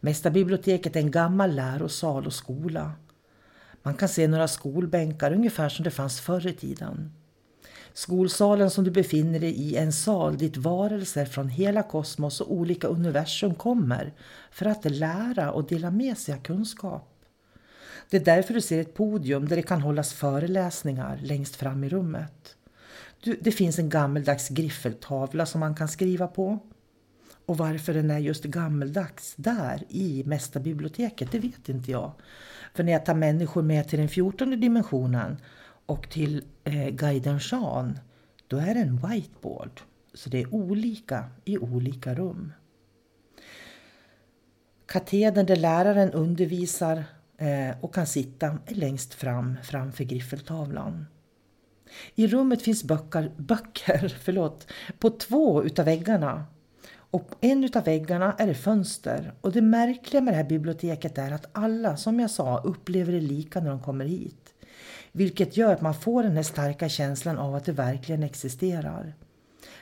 Mästarbiblioteket 0.05 0.95
är 0.95 0.99
en 0.99 1.11
gammal 1.11 1.55
lärosal 1.55 2.25
och 2.25 2.33
skola. 2.33 2.91
Man 3.83 3.93
kan 3.93 4.09
se 4.09 4.27
några 4.27 4.47
skolbänkar 4.47 5.33
ungefär 5.33 5.69
som 5.69 5.83
det 5.83 5.91
fanns 5.91 6.21
förr 6.21 6.47
i 6.47 6.53
tiden. 6.53 7.13
Skolsalen 7.93 8.69
som 8.69 8.83
du 8.83 8.91
befinner 8.91 9.39
dig 9.39 9.51
i 9.51 9.75
är 9.77 9.83
en 9.83 9.93
sal 9.93 10.37
dit 10.37 10.57
varelser 10.57 11.25
från 11.25 11.49
hela 11.49 11.83
kosmos 11.83 12.41
och 12.41 12.53
olika 12.53 12.87
universum 12.87 13.55
kommer 13.55 14.13
för 14.51 14.65
att 14.65 14.91
lära 14.91 15.51
och 15.51 15.67
dela 15.67 15.91
med 15.91 16.17
sig 16.17 16.33
av 16.33 16.39
kunskap. 16.39 17.25
Det 18.09 18.17
är 18.17 18.25
därför 18.25 18.53
du 18.53 18.61
ser 18.61 18.81
ett 18.81 18.93
podium 18.93 19.47
där 19.47 19.55
det 19.55 19.61
kan 19.61 19.81
hållas 19.81 20.13
föreläsningar 20.13 21.19
längst 21.23 21.55
fram 21.55 21.83
i 21.83 21.89
rummet. 21.89 22.55
Det 23.41 23.51
finns 23.51 23.79
en 23.79 23.89
gammeldags 23.89 24.49
griffeltavla 24.49 25.45
som 25.45 25.59
man 25.59 25.75
kan 25.75 25.87
skriva 25.87 26.27
på. 26.27 26.59
Och 27.45 27.57
varför 27.57 27.93
den 27.93 28.11
är 28.11 28.19
just 28.19 28.43
gammeldags 28.43 29.33
där 29.35 29.83
i 29.89 30.23
Mästarbiblioteket, 30.25 31.31
det 31.31 31.39
vet 31.39 31.69
inte 31.69 31.91
jag. 31.91 32.11
För 32.73 32.83
när 32.83 32.91
jag 32.91 33.05
tar 33.05 33.15
människor 33.15 33.61
med 33.61 33.87
till 33.87 33.99
den 33.99 34.09
fjortonde 34.09 34.55
dimensionen 34.55 35.37
och 35.85 36.09
till 36.09 36.43
eh, 36.63 36.89
guiden 36.89 37.39
Sean, 37.39 37.99
då 38.47 38.57
är 38.57 38.73
det 38.73 38.79
en 38.79 38.95
whiteboard. 38.97 39.81
Så 40.13 40.29
det 40.29 40.41
är 40.41 40.53
olika 40.53 41.25
i 41.45 41.57
olika 41.57 42.15
rum. 42.15 42.53
Katedern 44.85 45.45
där 45.45 45.55
läraren 45.55 46.11
undervisar 46.11 47.03
eh, 47.37 47.79
och 47.81 47.93
kan 47.93 48.07
sitta 48.07 48.57
är 48.65 48.75
längst 48.75 49.13
fram 49.13 49.57
framför 49.63 50.03
griffeltavlan. 50.03 51.05
I 52.15 52.27
rummet 52.27 52.61
finns 52.61 52.83
böcker, 52.83 53.31
böcker 53.37 54.17
förlåt, 54.23 54.67
på 54.99 55.09
två 55.09 55.63
utav 55.63 55.85
väggarna. 55.85 56.45
Och 57.13 57.29
en 57.41 57.63
utav 57.63 57.83
väggarna 57.83 58.35
är 58.37 58.47
det 58.47 58.53
fönster. 58.53 59.33
Och 59.41 59.51
det 59.51 59.61
märkliga 59.61 60.21
med 60.21 60.33
det 60.33 60.37
här 60.37 60.43
biblioteket 60.43 61.17
är 61.17 61.31
att 61.31 61.49
alla, 61.51 61.97
som 61.97 62.19
jag 62.19 62.29
sa, 62.29 62.61
upplever 62.63 63.13
det 63.13 63.19
lika 63.19 63.59
när 63.59 63.69
de 63.69 63.79
kommer 63.79 64.05
hit. 64.05 64.53
Vilket 65.11 65.57
gör 65.57 65.73
att 65.73 65.81
man 65.81 65.93
får 65.93 66.23
den 66.23 66.35
här 66.35 66.43
starka 66.43 66.89
känslan 66.89 67.37
av 67.37 67.55
att 67.55 67.65
det 67.65 67.71
verkligen 67.71 68.23
existerar. 68.23 69.13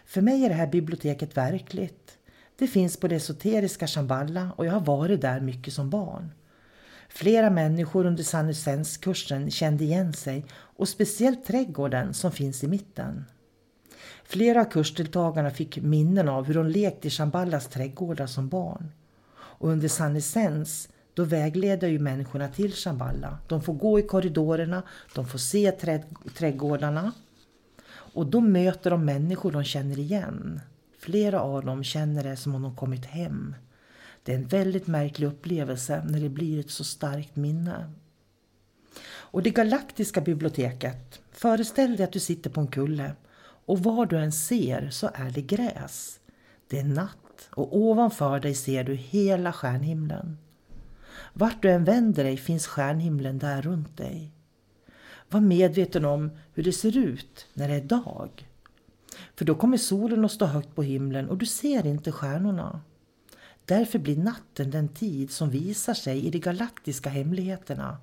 För 0.06 0.22
mig 0.22 0.46
är 0.46 0.50
det 0.50 0.56
här 0.56 0.68
biblioteket 0.68 1.38
verkligt. 1.38 2.18
Det 2.56 2.68
finns 2.68 2.98
på 2.98 3.08
det 3.08 3.16
esoteriska 3.16 3.88
Shamballa 3.88 4.52
och 4.56 4.66
jag 4.66 4.72
har 4.74 4.80
varit 4.80 5.22
där 5.22 5.40
mycket 5.40 5.74
som 5.74 5.90
barn. 5.90 6.32
Flera 7.10 7.50
människor 7.50 8.06
under 8.06 8.24
Sanusens-kursen 8.24 9.52
kände 9.52 9.84
igen 9.84 10.14
sig 10.14 10.46
och 10.52 10.90
speciellt 10.90 11.46
trädgården 11.46 12.14
som 12.14 12.32
finns 12.32 12.64
i 12.64 12.68
mitten. 12.68 13.26
Flera 14.32 14.62
av 14.62 14.66
kursdeltagarna 14.66 15.52
fick 15.52 15.78
minnen 15.78 16.30
av 16.30 16.46
hur 16.46 16.54
de 16.54 16.68
lekte 16.68 17.08
i 17.08 17.12
Chamballas 17.12 17.68
trädgårdar 17.68 18.28
som 18.28 18.50
barn. 18.50 18.92
Och 19.34 19.70
under 19.70 19.88
Sannesens 19.88 20.90
då 21.14 21.24
vägleder 21.24 21.88
ju 21.88 22.00
människorna 22.00 22.48
till 22.48 22.74
Shamballa. 22.74 23.38
De 23.48 23.62
får 23.62 23.74
gå 23.74 24.00
i 24.00 24.04
korridorerna, 24.04 24.84
de 25.16 25.28
får 25.28 25.40
se 25.40 25.72
trädgårdarna 26.34 27.12
och 27.92 28.26
då 28.26 28.42
möter 28.42 28.90
de 28.90 29.06
människor 29.06 29.52
de 29.52 29.64
känner 29.64 30.00
igen. 30.00 30.62
Flera 31.00 31.42
av 31.42 31.66
dem 31.66 31.84
känner 31.84 32.24
det 32.24 32.36
som 32.36 32.56
om 32.56 32.62
de 32.62 32.76
kommit 32.76 33.06
hem. 33.06 33.56
Det 34.24 34.32
är 34.34 34.38
en 34.38 34.48
väldigt 34.48 34.88
märklig 34.88 35.28
upplevelse 35.28 36.04
när 36.10 36.20
det 36.20 36.30
blir 36.30 36.60
ett 36.60 36.72
så 36.72 36.84
starkt 36.84 37.36
minne. 37.36 37.92
Och 39.08 39.44
det 39.44 39.50
galaktiska 39.50 40.22
biblioteket, 40.22 41.22
föreställ 41.32 41.96
dig 41.96 42.04
att 42.04 42.14
du 42.14 42.20
sitter 42.20 42.50
på 42.50 42.62
en 42.62 42.68
kulle 42.68 43.12
och 43.66 43.80
vad 43.80 44.10
du 44.10 44.18
än 44.18 44.32
ser 44.32 44.90
så 44.90 45.10
är 45.14 45.32
det 45.32 45.42
gräs. 45.42 46.20
Det 46.68 46.80
är 46.80 46.84
natt 46.84 47.50
och 47.50 47.78
ovanför 47.78 48.40
dig 48.40 48.54
ser 48.56 48.84
du 48.84 48.96
hela 48.96 49.54
stjärnhimlen. 49.54 50.38
Vart 51.34 51.62
du 51.62 51.72
än 51.72 51.84
vänder 51.84 52.24
dig 52.24 52.38
finns 52.38 52.68
stjärnhimlen 52.68 53.40
där 53.40 53.62
runt 53.62 53.98
dig. 53.98 54.32
Var 55.30 55.40
medveten 55.40 56.06
om 56.06 56.32
hur 56.54 56.64
det 56.64 56.74
ser 56.74 56.98
ut 56.98 57.48
när 57.54 57.68
det 57.68 57.76
är 57.76 57.82
dag. 57.82 58.48
För 59.36 59.46
då 59.46 59.56
kommer 59.56 59.78
solen 59.78 60.26
att 60.26 60.32
stå 60.32 60.46
högt 60.46 60.76
på 60.76 60.84
himlen 60.84 61.30
och 61.30 61.38
du 61.38 61.46
ser 61.46 61.86
inte 61.86 62.12
stjärnorna. 62.12 62.82
Därför 63.66 64.00
blir 64.00 64.18
natten 64.18 64.72
den 64.72 64.90
tid 64.90 65.32
som 65.32 65.50
visar 65.50 65.94
sig 65.94 66.26
i 66.26 66.30
de 66.30 66.40
galaktiska 66.40 67.10
hemligheterna 67.10 67.98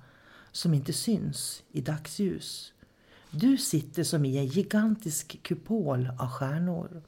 som 0.51 0.73
inte 0.73 0.93
syns 0.93 1.63
i 1.71 1.81
dagsljus. 1.81 2.73
Du 3.31 3.57
sitter 3.57 4.03
som 4.03 4.25
i 4.25 4.37
en 4.37 4.45
gigantisk 4.45 5.43
kupol 5.43 6.09
av 6.19 6.27
stjärnor. 6.27 7.01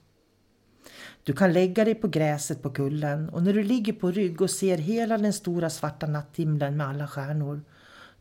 Du 1.24 1.34
kan 1.34 1.54
lägga 1.54 1.86
dig 1.86 1.96
på 1.96 2.08
gräset 2.08 2.62
på 2.62 2.70
kullen 2.70 3.30
och 3.30 3.44
när 3.44 3.54
du 3.54 3.64
ligger 3.64 3.94
på 3.94 4.12
rygg 4.12 4.42
och 4.42 4.50
ser 4.50 4.78
hela 4.78 5.18
den 5.18 5.34
stora 5.34 5.70
svarta 5.70 6.08
natthimlen 6.08 6.78
med 6.78 6.88
alla 6.88 7.08
stjärnor, 7.08 7.62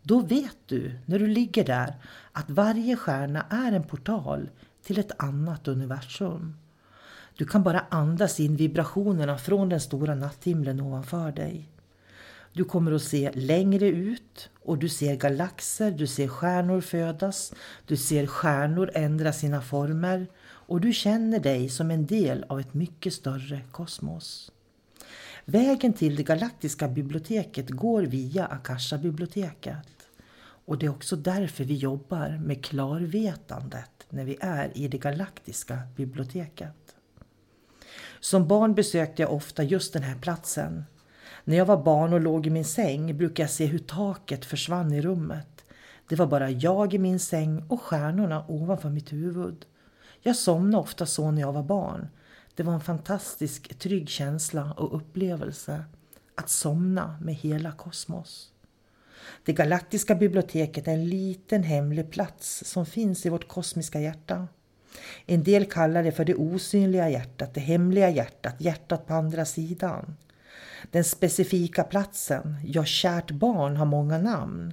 då 0.03 0.21
vet 0.21 0.57
du 0.67 0.99
när 1.07 1.19
du 1.19 1.27
ligger 1.27 1.65
där 1.65 1.95
att 2.33 2.51
varje 2.51 2.97
stjärna 2.97 3.47
är 3.51 3.73
en 3.73 3.85
portal 3.85 4.51
till 4.83 4.99
ett 4.99 5.23
annat 5.23 5.69
universum. 5.69 6.57
Du 7.37 7.45
kan 7.45 7.63
bara 7.63 7.85
andas 7.89 8.41
in 8.41 8.57
vibrationerna 8.57 9.39
från 9.39 9.69
den 9.69 9.81
stora 9.81 10.15
natthimlen 10.15 10.81
ovanför 10.81 11.33
dig. 11.33 11.69
Du 12.53 12.65
kommer 12.65 12.93
att 12.93 13.03
se 13.03 13.31
längre 13.35 13.87
ut 13.89 14.51
och 14.63 14.79
du 14.79 14.89
ser 14.89 15.17
galaxer, 15.17 15.91
du 15.91 16.07
ser 16.07 16.29
stjärnor 16.29 16.81
födas, 16.81 17.53
du 17.87 17.97
ser 17.97 18.27
stjärnor 18.27 18.91
ändra 18.95 19.33
sina 19.33 19.63
former 19.63 20.27
och 20.43 20.81
du 20.81 20.93
känner 20.93 21.39
dig 21.39 21.69
som 21.69 21.91
en 21.91 22.07
del 22.07 22.45
av 22.49 22.61
ett 22.61 22.75
mycket 22.75 23.15
större 23.15 23.61
kosmos. 23.71 24.53
Vägen 25.45 25.93
till 25.93 26.17
det 26.17 26.23
galaktiska 26.23 26.89
biblioteket 26.89 27.71
går 27.71 28.03
via 28.03 28.47
Akasha-biblioteket. 28.47 29.89
Och 30.65 30.79
det 30.79 30.87
är 30.87 30.91
också 30.91 31.17
därför 31.17 31.65
vi 31.65 31.75
jobbar 31.75 32.41
med 32.45 32.65
klarvetandet 32.65 34.07
när 34.09 34.25
vi 34.25 34.37
är 34.41 34.77
i 34.79 34.89
det 34.89 34.99
galaktiska 34.99 35.79
biblioteket. 35.97 36.95
Som 38.21 38.49
barn 38.49 38.75
besökte 38.75 39.23
jag 39.23 39.33
ofta 39.33 39.63
just 39.63 39.93
den 39.93 40.03
här 40.03 40.19
platsen. 40.19 40.85
När 41.45 41.57
jag 41.57 41.67
var 41.67 41.83
barn 41.83 42.13
och 42.13 42.21
låg 42.21 42.47
i 42.47 42.51
min 42.51 42.65
säng 42.65 43.17
brukade 43.17 43.43
jag 43.43 43.51
se 43.51 43.67
hur 43.67 43.79
taket 43.79 44.45
försvann 44.45 44.93
i 44.93 45.03
rummet. 45.03 45.65
Det 46.09 46.17
var 46.17 46.27
bara 46.27 46.51
jag 46.51 46.95
i 46.95 46.99
min 46.99 47.19
säng 47.19 47.65
och 47.69 47.83
stjärnorna 47.83 48.45
ovanför 48.49 48.91
mitt 48.91 49.13
huvud. 49.13 49.67
Jag 50.23 50.37
somnade 50.37 50.83
ofta 50.83 51.07
så 51.07 51.31
när 51.31 51.41
jag 51.41 51.53
var 51.53 51.63
barn. 51.63 52.09
Det 52.55 52.63
var 52.63 52.75
en 52.75 52.81
fantastisk 52.81 53.79
trygg 53.79 54.09
känsla 54.09 54.73
och 54.73 54.97
upplevelse 54.97 55.85
att 56.35 56.51
somna 56.51 57.19
med 57.21 57.35
hela 57.35 57.73
kosmos. 57.73 58.53
Det 59.45 59.53
galaktiska 59.53 60.15
biblioteket 60.15 60.89
är 60.89 60.93
en 60.93 61.09
liten 61.09 61.63
hemlig 61.63 62.11
plats 62.11 62.63
som 62.67 62.87
finns 62.87 63.27
i 63.27 63.29
vårt 63.29 63.49
kosmiska 63.49 64.01
hjärta. 64.01 64.49
En 65.27 65.43
del 65.43 65.65
kallar 65.65 66.03
det 66.03 66.13
för 66.13 66.25
det 66.25 66.35
osynliga 66.35 67.11
hjärtat, 67.11 67.55
det 67.55 67.61
hemliga 67.61 68.11
hjärtat, 68.11 68.55
hjärtat 68.59 69.07
på 69.07 69.15
andra 69.15 69.45
sidan. 69.45 70.17
Den 70.91 71.05
specifika 71.05 71.85
platsen, 71.85 72.57
ja 72.65 72.85
kärt 72.85 73.31
barn 73.31 73.77
har 73.77 73.87
många 73.87 74.19
namn. 74.19 74.73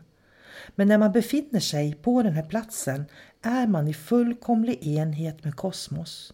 Men 0.76 0.88
när 0.88 0.98
man 0.98 1.12
befinner 1.12 1.60
sig 1.60 1.94
på 1.94 2.24
den 2.24 2.34
här 2.34 2.44
platsen 2.44 3.06
är 3.42 3.68
man 3.68 3.88
i 3.88 3.94
fullkomlig 3.94 4.88
enhet 4.88 5.44
med 5.44 5.56
kosmos. 5.56 6.34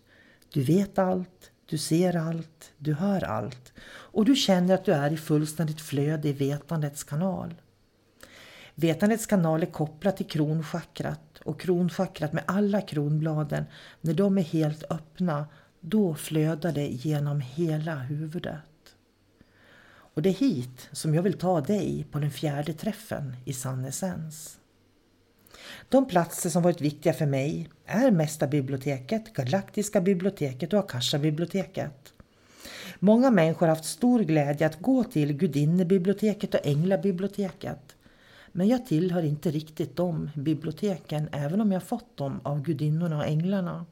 Du 0.54 0.64
vet 0.64 1.00
allt, 1.00 1.52
du 1.66 1.78
ser 1.78 2.16
allt, 2.16 2.72
du 2.78 2.94
hör 2.94 3.24
allt 3.24 3.74
och 3.90 4.26
du 4.26 4.36
känner 4.36 4.74
att 4.74 4.86
du 4.86 4.94
är 4.94 5.14
i 5.14 5.18
fullständigt 5.18 5.82
flöde 5.82 6.30
i 6.30 6.34
vetandets 6.34 7.04
kanal. 7.04 7.54
Vetandets 8.76 9.26
kanal 9.26 9.62
är 9.62 9.72
kopplad 9.72 10.18
till 10.18 10.28
kronchakrat 10.28 11.40
och 11.44 11.62
kronchakrat 11.62 12.34
med 12.34 12.44
alla 12.48 12.82
kronbladen, 12.82 13.66
när 14.02 14.14
de 14.14 14.38
är 14.38 14.42
helt 14.42 14.84
öppna, 14.90 15.48
då 15.80 16.16
flödar 16.16 16.72
det 16.72 16.88
genom 16.88 17.42
hela 17.42 17.96
huvudet. 17.96 18.60
Och 20.14 20.22
det 20.22 20.30
är 20.30 20.34
hit 20.34 20.90
som 20.92 21.16
jag 21.16 21.24
vill 21.24 21.38
ta 21.38 21.62
dig 21.62 22.06
på 22.12 22.20
den 22.20 22.32
fjärde 22.32 22.74
träffen 22.74 23.36
i 23.46 23.54
sann 23.54 23.86
essens. 23.86 24.60
De 25.90 26.08
platser 26.08 26.50
som 26.50 26.64
varit 26.64 26.82
viktiga 26.82 27.14
för 27.14 27.26
mig 27.26 27.70
är 27.86 28.12
Mästarbiblioteket, 28.12 29.34
Galaktiska 29.34 30.02
biblioteket 30.02 30.74
och 30.74 30.80
Akasha-biblioteket. 30.80 32.14
Många 33.00 33.32
människor 33.32 33.68
har 33.68 33.76
haft 33.76 33.86
stor 33.86 34.20
glädje 34.20 34.68
att 34.68 34.82
gå 34.82 35.04
till 35.04 35.34
Gudinnebiblioteket 35.34 36.54
och 36.54 36.68
Änglabiblioteket. 36.68 37.96
Men 38.52 38.68
jag 38.68 38.86
tillhör 38.86 39.24
inte 39.24 39.52
riktigt 39.52 39.96
de 39.96 40.30
biblioteken 40.36 41.30
även 41.32 41.62
om 41.62 41.72
jag 41.72 41.84
fått 41.84 42.18
dem 42.18 42.40
av 42.44 42.62
gudinnorna 42.62 43.18
och 43.18 43.26
änglarna. 43.26 43.86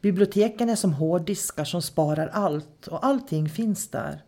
Biblioteken 0.00 0.68
är 0.70 0.76
som 0.76 0.92
hårddiskar 0.92 1.64
som 1.64 1.82
sparar 1.82 2.26
allt 2.26 2.86
och 2.86 3.06
allting 3.06 3.48
finns 3.48 3.88
där. 3.88 4.22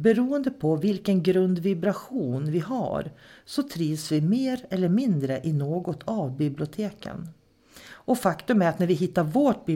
Beroende 0.00 0.50
på 0.50 0.76
vilken 0.76 1.22
grundvibration 1.22 2.50
vi 2.50 2.58
har 2.58 3.10
så 3.44 3.62
trivs 3.62 4.12
vi 4.12 4.20
mer 4.20 4.66
eller 4.70 4.88
mindre 4.88 5.40
i 5.44 5.52
något 5.52 6.02
av 6.04 6.36
biblioteken. 6.36 7.28
Och 7.90 8.18
faktum 8.18 8.62
är 8.62 8.68
att 8.68 8.78
när 8.78 8.86
vi 8.86 8.94
hittar 8.94 9.24
vårt 9.24 9.66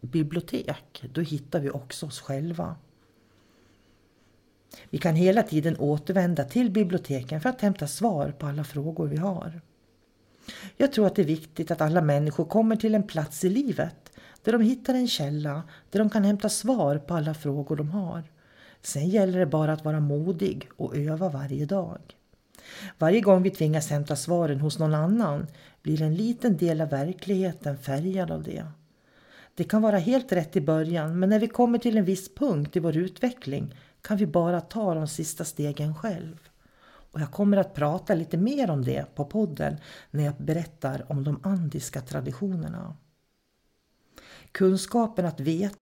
bibliotek, 0.00 1.04
då 1.12 1.20
hittar 1.20 1.60
vi 1.60 1.70
också 1.70 2.06
oss 2.06 2.20
själva. 2.20 2.76
Vi 4.90 4.98
kan 4.98 5.14
hela 5.14 5.42
tiden 5.42 5.76
återvända 5.78 6.44
till 6.44 6.70
biblioteken 6.70 7.40
för 7.40 7.48
att 7.48 7.60
hämta 7.60 7.86
svar 7.86 8.34
på 8.38 8.46
alla 8.46 8.64
frågor 8.64 9.06
vi 9.06 9.16
har. 9.16 9.60
Jag 10.76 10.92
tror 10.92 11.06
att 11.06 11.14
det 11.14 11.22
är 11.22 11.26
viktigt 11.26 11.70
att 11.70 11.80
alla 11.80 12.02
människor 12.02 12.44
kommer 12.44 12.76
till 12.76 12.94
en 12.94 13.06
plats 13.06 13.44
i 13.44 13.48
livet 13.48 14.12
där 14.42 14.52
de 14.52 14.60
hittar 14.62 14.94
en 14.94 15.08
källa 15.08 15.62
där 15.90 15.98
de 15.98 16.10
kan 16.10 16.24
hämta 16.24 16.48
svar 16.48 16.98
på 16.98 17.14
alla 17.14 17.34
frågor 17.34 17.76
de 17.76 17.90
har. 17.90 18.31
Sen 18.82 19.08
gäller 19.08 19.38
det 19.38 19.46
bara 19.46 19.72
att 19.72 19.84
vara 19.84 20.00
modig 20.00 20.68
och 20.76 20.96
öva 20.96 21.28
varje 21.28 21.66
dag. 21.66 22.00
Varje 22.98 23.20
gång 23.20 23.42
vi 23.42 23.50
tvingas 23.50 23.90
hämta 23.90 24.16
svaren 24.16 24.60
hos 24.60 24.78
någon 24.78 24.94
annan 24.94 25.46
blir 25.82 26.02
en 26.02 26.14
liten 26.14 26.56
del 26.56 26.80
av 26.80 26.88
verkligheten 26.88 27.78
färgad 27.78 28.30
av 28.30 28.42
det. 28.42 28.66
Det 29.54 29.64
kan 29.64 29.82
vara 29.82 29.98
helt 29.98 30.32
rätt 30.32 30.56
i 30.56 30.60
början 30.60 31.18
men 31.18 31.28
när 31.28 31.38
vi 31.38 31.48
kommer 31.48 31.78
till 31.78 31.98
en 31.98 32.04
viss 32.04 32.34
punkt 32.34 32.76
i 32.76 32.80
vår 32.80 32.96
utveckling 32.96 33.74
kan 34.02 34.16
vi 34.16 34.26
bara 34.26 34.60
ta 34.60 34.94
de 34.94 35.08
sista 35.08 35.44
stegen 35.44 35.94
själv. 35.94 36.48
Och 37.12 37.20
jag 37.20 37.30
kommer 37.30 37.56
att 37.56 37.74
prata 37.74 38.14
lite 38.14 38.36
mer 38.36 38.70
om 38.70 38.84
det 38.84 39.14
på 39.14 39.24
podden 39.24 39.76
när 40.10 40.24
jag 40.24 40.34
berättar 40.38 41.12
om 41.12 41.24
de 41.24 41.40
andiska 41.42 42.00
traditionerna. 42.00 42.96
Kunskapen 44.52 45.26
att 45.26 45.40
veta 45.40 45.81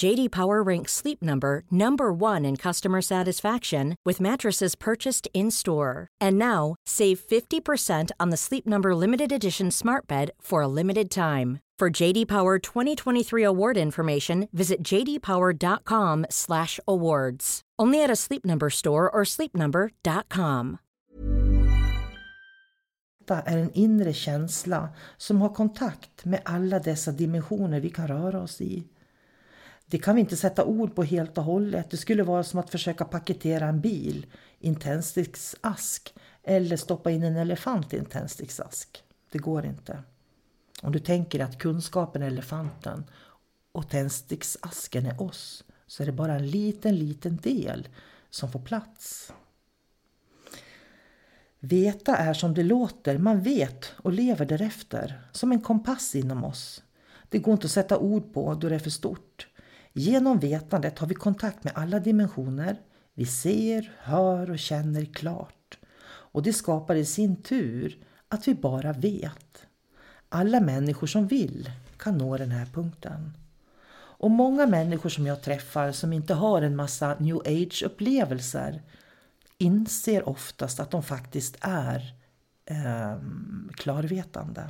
JD 0.00 0.30
Power 0.30 0.62
ranks 0.62 0.92
Sleep 0.92 1.20
Number 1.22 1.64
number 1.70 2.12
1 2.12 2.44
in 2.44 2.56
customer 2.56 3.00
satisfaction 3.02 3.96
with 4.04 4.20
mattresses 4.20 4.76
purchased 4.76 5.28
in-store. 5.34 6.08
And 6.20 6.38
now, 6.38 6.76
save 6.86 7.20
50% 7.20 8.10
on 8.20 8.30
the 8.30 8.36
Sleep 8.36 8.66
Number 8.66 8.94
limited 8.94 9.32
edition 9.32 9.70
Smart 9.70 10.06
Bed 10.06 10.30
for 10.40 10.62
a 10.62 10.68
limited 10.68 11.10
time. 11.10 11.60
For 11.78 11.90
JD 11.90 12.26
Power 12.26 12.58
2023 12.58 13.42
award 13.42 13.76
information, 13.76 14.48
visit 14.52 14.82
jdpower.com/awards. 14.82 17.60
Only 17.78 18.02
at 18.02 18.10
a 18.10 18.16
Sleep 18.16 18.46
Number 18.46 18.70
store 18.70 19.10
or 19.10 19.24
sleepnumber.com. 19.24 20.78
är 23.28 23.58
en 23.58 23.72
inre 23.72 24.12
känsla 24.12 24.88
som 25.16 25.40
har 25.40 25.48
kontakt 25.48 26.24
med 26.24 26.40
alla 26.44 26.78
dessa 26.78 27.12
dimensioner 27.12 27.80
vi 27.80 27.90
kan 27.90 28.08
röra 28.08 28.42
oss 28.42 28.60
i. 28.60 28.84
Det 29.86 29.98
kan 29.98 30.14
vi 30.14 30.20
inte 30.20 30.36
sätta 30.36 30.64
ord 30.64 30.94
på 30.94 31.02
helt 31.02 31.38
och 31.38 31.44
hållet. 31.44 31.90
Det 31.90 31.96
skulle 31.96 32.22
vara 32.22 32.44
som 32.44 32.60
att 32.60 32.70
försöka 32.70 33.04
paketera 33.04 33.66
en 33.66 33.80
bil 33.80 34.26
i 34.58 34.68
en 34.68 34.74
tändsticksask 34.74 36.14
eller 36.42 36.76
stoppa 36.76 37.10
in 37.10 37.22
en 37.22 37.36
elefant 37.36 37.94
i 37.94 37.98
en 37.98 38.04
tändsticksask. 38.04 39.02
Det 39.32 39.38
går 39.38 39.66
inte. 39.66 40.02
Om 40.82 40.92
du 40.92 40.98
tänker 40.98 41.40
att 41.40 41.58
kunskapen 41.58 42.22
är 42.22 42.26
elefanten 42.26 43.04
och 43.72 43.88
tändsticksasken 43.88 45.06
är 45.06 45.22
oss 45.22 45.64
så 45.86 46.02
är 46.02 46.06
det 46.06 46.12
bara 46.12 46.34
en 46.34 46.50
liten, 46.50 46.96
liten 46.96 47.36
del 47.36 47.88
som 48.30 48.52
får 48.52 48.60
plats. 48.60 49.32
Veta 51.60 52.16
är 52.16 52.34
som 52.34 52.54
det 52.54 52.62
låter, 52.62 53.18
man 53.18 53.40
vet 53.40 53.92
och 53.96 54.12
lever 54.12 54.46
därefter, 54.46 55.20
som 55.32 55.52
en 55.52 55.60
kompass 55.60 56.14
inom 56.14 56.44
oss. 56.44 56.82
Det 57.28 57.38
går 57.38 57.52
inte 57.52 57.64
att 57.64 57.70
sätta 57.70 57.98
ord 57.98 58.34
på 58.34 58.54
då 58.54 58.68
det 58.68 58.74
är 58.74 58.78
för 58.78 58.90
stort. 58.90 59.48
Genom 59.98 60.38
vetandet 60.38 60.98
har 60.98 61.06
vi 61.06 61.14
kontakt 61.14 61.64
med 61.64 61.72
alla 61.76 62.00
dimensioner. 62.00 62.80
Vi 63.14 63.26
ser, 63.26 63.92
hör 63.98 64.50
och 64.50 64.58
känner 64.58 65.04
klart. 65.04 65.78
Och 66.06 66.42
det 66.42 66.52
skapar 66.52 66.94
i 66.94 67.04
sin 67.04 67.42
tur 67.42 67.98
att 68.28 68.48
vi 68.48 68.54
bara 68.54 68.92
vet. 68.92 69.66
Alla 70.28 70.60
människor 70.60 71.06
som 71.06 71.26
vill 71.26 71.70
kan 71.96 72.18
nå 72.18 72.36
den 72.36 72.50
här 72.50 72.66
punkten. 72.66 73.32
Och 74.18 74.30
många 74.30 74.66
människor 74.66 75.10
som 75.10 75.26
jag 75.26 75.42
träffar 75.42 75.92
som 75.92 76.12
inte 76.12 76.34
har 76.34 76.62
en 76.62 76.76
massa 76.76 77.16
new 77.18 77.36
age-upplevelser 77.36 78.82
inser 79.58 80.28
oftast 80.28 80.80
att 80.80 80.90
de 80.90 81.02
faktiskt 81.02 81.56
är 81.60 82.14
eh, 82.64 83.16
klarvetande. 83.72 84.68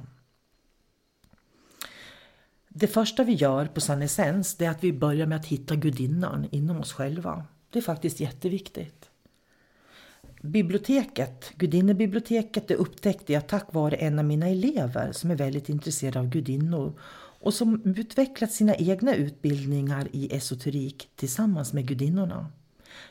Det 2.78 2.86
första 2.86 3.24
vi 3.24 3.32
gör 3.32 3.66
på 3.66 3.80
Sanessens 3.80 4.60
är 4.60 4.70
att 4.70 4.84
vi 4.84 4.92
börjar 4.92 5.26
med 5.26 5.36
att 5.36 5.46
hitta 5.46 5.76
gudinnan 5.76 6.48
inom 6.50 6.80
oss 6.80 6.92
själva. 6.92 7.44
Det 7.70 7.78
är 7.78 7.82
faktiskt 7.82 8.20
jätteviktigt. 8.20 9.10
Biblioteket, 10.42 11.52
Gudinnebiblioteket, 11.56 12.68
det 12.68 12.74
upptäckte 12.74 13.32
jag 13.32 13.46
tack 13.46 13.74
vare 13.74 13.96
en 13.96 14.18
av 14.18 14.24
mina 14.24 14.48
elever 14.48 15.12
som 15.12 15.30
är 15.30 15.36
väldigt 15.36 15.68
intresserad 15.68 16.16
av 16.16 16.28
gudinnor 16.28 17.00
och 17.40 17.54
som 17.54 17.82
utvecklat 17.84 18.52
sina 18.52 18.74
egna 18.74 19.14
utbildningar 19.14 20.08
i 20.12 20.36
esoterik 20.36 21.08
tillsammans 21.16 21.72
med 21.72 21.88
gudinnorna. 21.88 22.46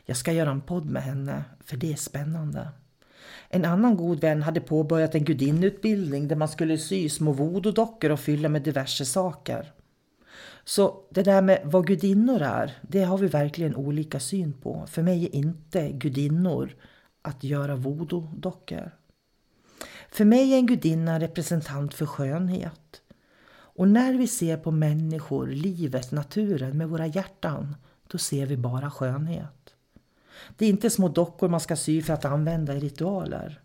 Jag 0.06 0.18
ska 0.18 0.32
göra 0.32 0.52
en 0.52 0.62
podd 0.62 0.86
med 0.86 1.04
henne, 1.04 1.44
för 1.64 1.78
det 1.78 1.92
är 1.92 1.98
spännande. 1.98 2.70
En 3.50 3.66
annan 3.66 3.98
god 3.98 4.20
vän 4.20 4.42
hade 4.42 4.62
påbörjat 4.62 5.16
en 5.16 5.26
gudinneutbildning 5.26 6.28
där 6.28 6.36
man 6.36 6.48
skulle 6.48 6.78
sy 6.78 7.10
små 7.10 7.34
voodoo-dockor 7.34 8.12
och 8.12 8.20
fylla 8.20 8.50
med 8.50 8.62
diverse 8.62 9.06
saker. 9.06 9.72
Så 10.64 11.02
det 11.10 11.24
där 11.24 11.42
med 11.42 11.62
vad 11.64 11.88
gudinnor 11.88 12.42
är, 12.42 12.78
det 12.82 13.04
har 13.04 13.18
vi 13.18 13.28
verkligen 13.28 13.76
olika 13.76 14.20
syn 14.20 14.54
på. 14.54 14.86
För 14.88 15.02
mig 15.02 15.26
är 15.26 15.36
inte 15.36 15.92
gudinnor 15.92 16.76
att 17.22 17.44
göra 17.44 17.76
voodoo-dockor. 17.76 18.92
För 20.12 20.26
mig 20.26 20.54
är 20.54 20.58
en 20.58 20.66
gudinna 20.66 21.14
en 21.14 21.20
representant 21.20 21.94
för 21.94 22.06
skönhet. 22.06 23.02
Och 23.78 23.88
när 23.88 24.14
vi 24.14 24.28
ser 24.28 24.58
på 24.58 24.72
människor, 24.72 25.48
livet, 25.48 26.12
naturen 26.12 26.78
med 26.78 26.90
våra 26.90 27.08
hjärtan, 27.08 27.76
då 28.08 28.18
ser 28.18 28.46
vi 28.46 28.58
bara 28.58 28.92
skönhet. 28.92 29.65
Det 30.58 30.66
är 30.66 30.70
inte 30.70 30.90
små 30.90 31.08
dockor 31.08 31.50
man 31.50 31.60
ska 31.60 31.76
sy 31.76 32.02
för 32.02 32.14
att 32.14 32.26
använda 32.26 32.74
i 32.74 32.80
ritualer. 32.80 33.62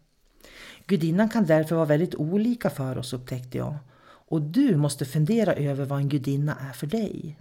Gudinnan 0.86 1.28
kan 1.28 1.46
därför 1.46 1.76
vara 1.76 1.86
väldigt 1.86 2.14
olika 2.14 2.70
för 2.70 2.98
oss 2.98 3.12
upptäckte 3.12 3.58
jag. 3.58 3.74
Och 4.02 4.42
du 4.42 4.76
måste 4.76 5.04
fundera 5.04 5.54
över 5.54 5.84
vad 5.84 5.98
en 5.98 6.08
gudinna 6.08 6.56
är 6.68 6.72
för 6.72 6.86
dig. 6.86 7.38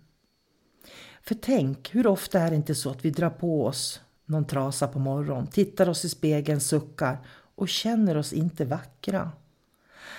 För 1.22 1.36
tänk, 1.36 1.96
hur 1.96 2.08
ofta 2.08 2.40
är 2.40 2.50
det 2.50 2.56
inte 2.56 2.76
så 2.76 2.90
att 2.90 3.06
vi 3.06 3.10
drar 3.10 3.30
på 3.30 3.66
oss 3.66 4.02
någon 4.26 4.46
trasa 4.46 4.88
på 4.88 5.00
morgonen, 5.00 5.48
tittar 5.48 5.90
oss 5.90 6.06
i 6.06 6.10
spegeln, 6.10 6.62
suckar 6.62 7.18
och 7.56 7.70
känner 7.70 8.18
oss 8.18 8.34
inte 8.34 8.66
vackra. 8.66 9.32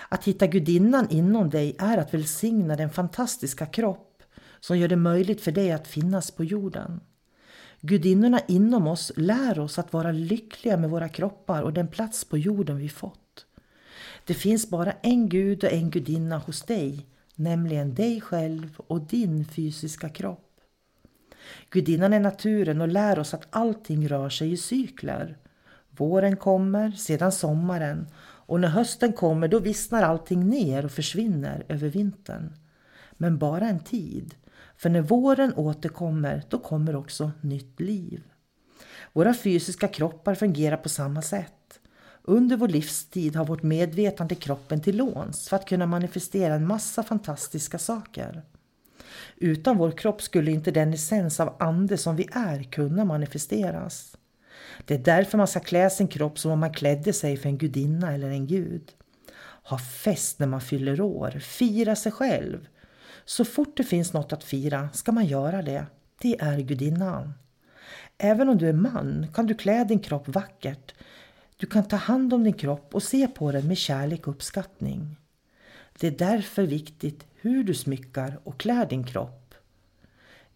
Att 0.08 0.24
hitta 0.24 0.46
gudinnan 0.46 1.10
inom 1.10 1.50
dig 1.50 1.76
är 1.78 1.98
att 1.98 2.14
välsigna 2.14 2.76
den 2.76 2.90
fantastiska 2.90 3.66
kropp 3.66 4.22
som 4.60 4.78
gör 4.78 4.88
det 4.88 4.96
möjligt 4.96 5.40
för 5.40 5.52
dig 5.52 5.72
att 5.72 5.88
finnas 5.88 6.30
på 6.30 6.44
jorden. 6.44 7.00
Gudinnorna 7.80 8.40
inom 8.48 8.86
oss 8.86 9.12
lär 9.16 9.58
oss 9.58 9.78
att 9.78 9.92
vara 9.92 10.12
lyckliga 10.12 10.76
med 10.76 10.90
våra 10.90 11.08
kroppar 11.08 11.62
och 11.62 11.72
den 11.72 11.88
plats 11.88 12.24
på 12.24 12.38
jorden 12.38 12.76
vi 12.76 12.88
fått. 12.88 13.46
Det 14.24 14.34
finns 14.34 14.70
bara 14.70 14.92
en 14.92 15.28
gud 15.28 15.64
och 15.64 15.72
en 15.72 15.90
gudinna 15.90 16.38
hos 16.38 16.62
dig, 16.62 17.06
nämligen 17.34 17.94
dig 17.94 18.20
själv 18.20 18.80
och 18.86 19.00
din 19.00 19.44
fysiska 19.44 20.08
kropp. 20.08 20.46
Gudinnan 21.70 22.12
är 22.12 22.20
naturen 22.20 22.80
och 22.80 22.88
lär 22.88 23.18
oss 23.18 23.34
att 23.34 23.46
allting 23.50 24.08
rör 24.08 24.28
sig 24.28 24.52
i 24.52 24.56
cykler. 24.56 25.36
Våren 25.90 26.36
kommer, 26.36 26.90
sedan 26.90 27.32
sommaren 27.32 28.06
och 28.22 28.60
när 28.60 28.68
hösten 28.68 29.12
kommer 29.12 29.48
då 29.48 29.58
vissnar 29.58 30.02
allting 30.02 30.48
ner 30.48 30.84
och 30.84 30.90
försvinner 30.90 31.64
över 31.68 31.88
vintern. 31.88 32.52
Men 33.12 33.38
bara 33.38 33.68
en 33.68 33.80
tid. 33.80 34.34
För 34.80 34.90
när 34.90 35.00
våren 35.00 35.54
återkommer, 35.56 36.42
då 36.48 36.58
kommer 36.58 36.96
också 36.96 37.30
nytt 37.40 37.80
liv. 37.80 38.22
Våra 39.12 39.34
fysiska 39.34 39.88
kroppar 39.88 40.34
fungerar 40.34 40.76
på 40.76 40.88
samma 40.88 41.22
sätt. 41.22 41.80
Under 42.22 42.56
vår 42.56 42.68
livstid 42.68 43.36
har 43.36 43.44
vårt 43.44 43.62
medvetande 43.62 44.34
kroppen 44.34 44.80
till 44.80 44.96
låns 44.96 45.48
för 45.48 45.56
att 45.56 45.68
kunna 45.68 45.86
manifestera 45.86 46.54
en 46.54 46.66
massa 46.66 47.02
fantastiska 47.02 47.78
saker. 47.78 48.42
Utan 49.36 49.76
vår 49.76 49.90
kropp 49.90 50.22
skulle 50.22 50.50
inte 50.50 50.70
den 50.70 50.92
essens 50.92 51.40
av 51.40 51.56
ande 51.58 51.96
som 51.96 52.16
vi 52.16 52.28
är 52.32 52.62
kunna 52.62 53.04
manifesteras. 53.04 54.16
Det 54.84 54.94
är 54.94 54.98
därför 54.98 55.38
man 55.38 55.48
ska 55.48 55.60
klä 55.60 55.90
sin 55.90 56.08
kropp 56.08 56.38
som 56.38 56.50
om 56.50 56.60
man 56.60 56.74
klädde 56.74 57.12
sig 57.12 57.36
för 57.36 57.48
en 57.48 57.58
gudinna 57.58 58.14
eller 58.14 58.30
en 58.30 58.46
gud. 58.46 58.92
Ha 59.62 59.78
fest 59.78 60.38
när 60.38 60.46
man 60.46 60.60
fyller 60.60 61.00
år, 61.00 61.30
fira 61.30 61.96
sig 61.96 62.12
själv, 62.12 62.66
så 63.30 63.44
fort 63.44 63.76
det 63.76 63.84
finns 63.84 64.12
något 64.12 64.32
att 64.32 64.44
fira 64.44 64.88
ska 64.92 65.12
man 65.12 65.26
göra 65.26 65.62
det. 65.62 65.86
Det 66.18 66.40
är 66.40 66.60
gudinnan. 66.60 67.34
Även 68.18 68.48
om 68.48 68.58
du 68.58 68.68
är 68.68 68.72
man 68.72 69.26
kan 69.34 69.46
du 69.46 69.54
klä 69.54 69.84
din 69.84 69.98
kropp 69.98 70.28
vackert. 70.28 70.94
Du 71.56 71.66
kan 71.66 71.84
ta 71.84 71.96
hand 71.96 72.34
om 72.34 72.44
din 72.44 72.52
kropp 72.52 72.94
och 72.94 73.02
se 73.02 73.28
på 73.28 73.52
den 73.52 73.68
med 73.68 73.78
kärlek 73.78 74.26
och 74.26 74.34
uppskattning. 74.34 75.16
Det 76.00 76.06
är 76.06 76.10
därför 76.10 76.62
viktigt 76.62 77.26
hur 77.34 77.64
du 77.64 77.74
smyckar 77.74 78.40
och 78.44 78.60
klär 78.60 78.86
din 78.86 79.04
kropp. 79.04 79.54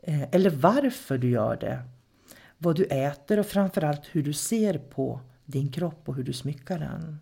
Eh, 0.03 0.23
eller 0.35 0.51
varför 0.51 1.19
du 1.19 1.31
gör 1.31 1.57
det. 1.57 1.83
Vad 2.59 2.77
du 2.77 2.85
äter 2.85 3.39
och 3.39 3.47
framförallt 3.47 4.03
hur 4.13 4.23
du 4.23 4.33
ser 4.33 4.79
på 4.79 5.21
din 5.45 5.73
kropp 5.73 6.09
och 6.09 6.15
hur 6.15 6.25
du 6.25 6.33
smyckar 6.33 6.79
den. 6.79 7.21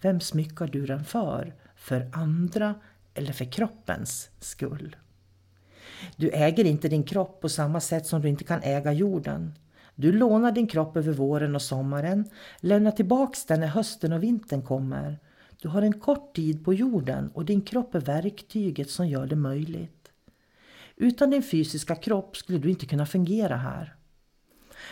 Vem 0.00 0.20
smyckar 0.20 0.66
du 0.66 0.86
den 0.86 1.04
för? 1.04 1.54
För 1.76 2.10
andra 2.12 2.74
eller 3.14 3.32
för 3.32 3.44
kroppens 3.44 4.30
skull. 4.40 4.96
Du 6.16 6.30
äger 6.30 6.64
inte 6.64 6.88
din 6.88 7.04
kropp 7.04 7.40
på 7.40 7.48
samma 7.48 7.80
sätt 7.80 8.06
som 8.06 8.20
du 8.20 8.28
inte 8.28 8.44
kan 8.44 8.62
äga 8.62 8.92
jorden. 8.92 9.52
Du 9.94 10.12
lånar 10.12 10.52
din 10.52 10.66
kropp 10.66 10.96
över 10.96 11.12
våren 11.12 11.54
och 11.54 11.62
sommaren, 11.62 12.24
lämnar 12.60 12.90
tillbaks 12.90 13.44
den 13.44 13.60
när 13.60 13.66
hösten 13.66 14.12
och 14.12 14.22
vintern 14.22 14.62
kommer. 14.62 15.18
Du 15.62 15.68
har 15.68 15.82
en 15.82 16.00
kort 16.00 16.34
tid 16.36 16.64
på 16.64 16.74
jorden 16.74 17.30
och 17.34 17.44
din 17.44 17.60
kropp 17.60 17.94
är 17.94 18.00
verktyget 18.00 18.90
som 18.90 19.08
gör 19.08 19.26
det 19.26 19.36
möjligt. 19.36 20.10
Utan 20.96 21.30
din 21.30 21.42
fysiska 21.42 21.96
kropp 21.96 22.36
skulle 22.36 22.58
du 22.58 22.70
inte 22.70 22.86
kunna 22.86 23.06
fungera 23.06 23.56
här. 23.56 23.94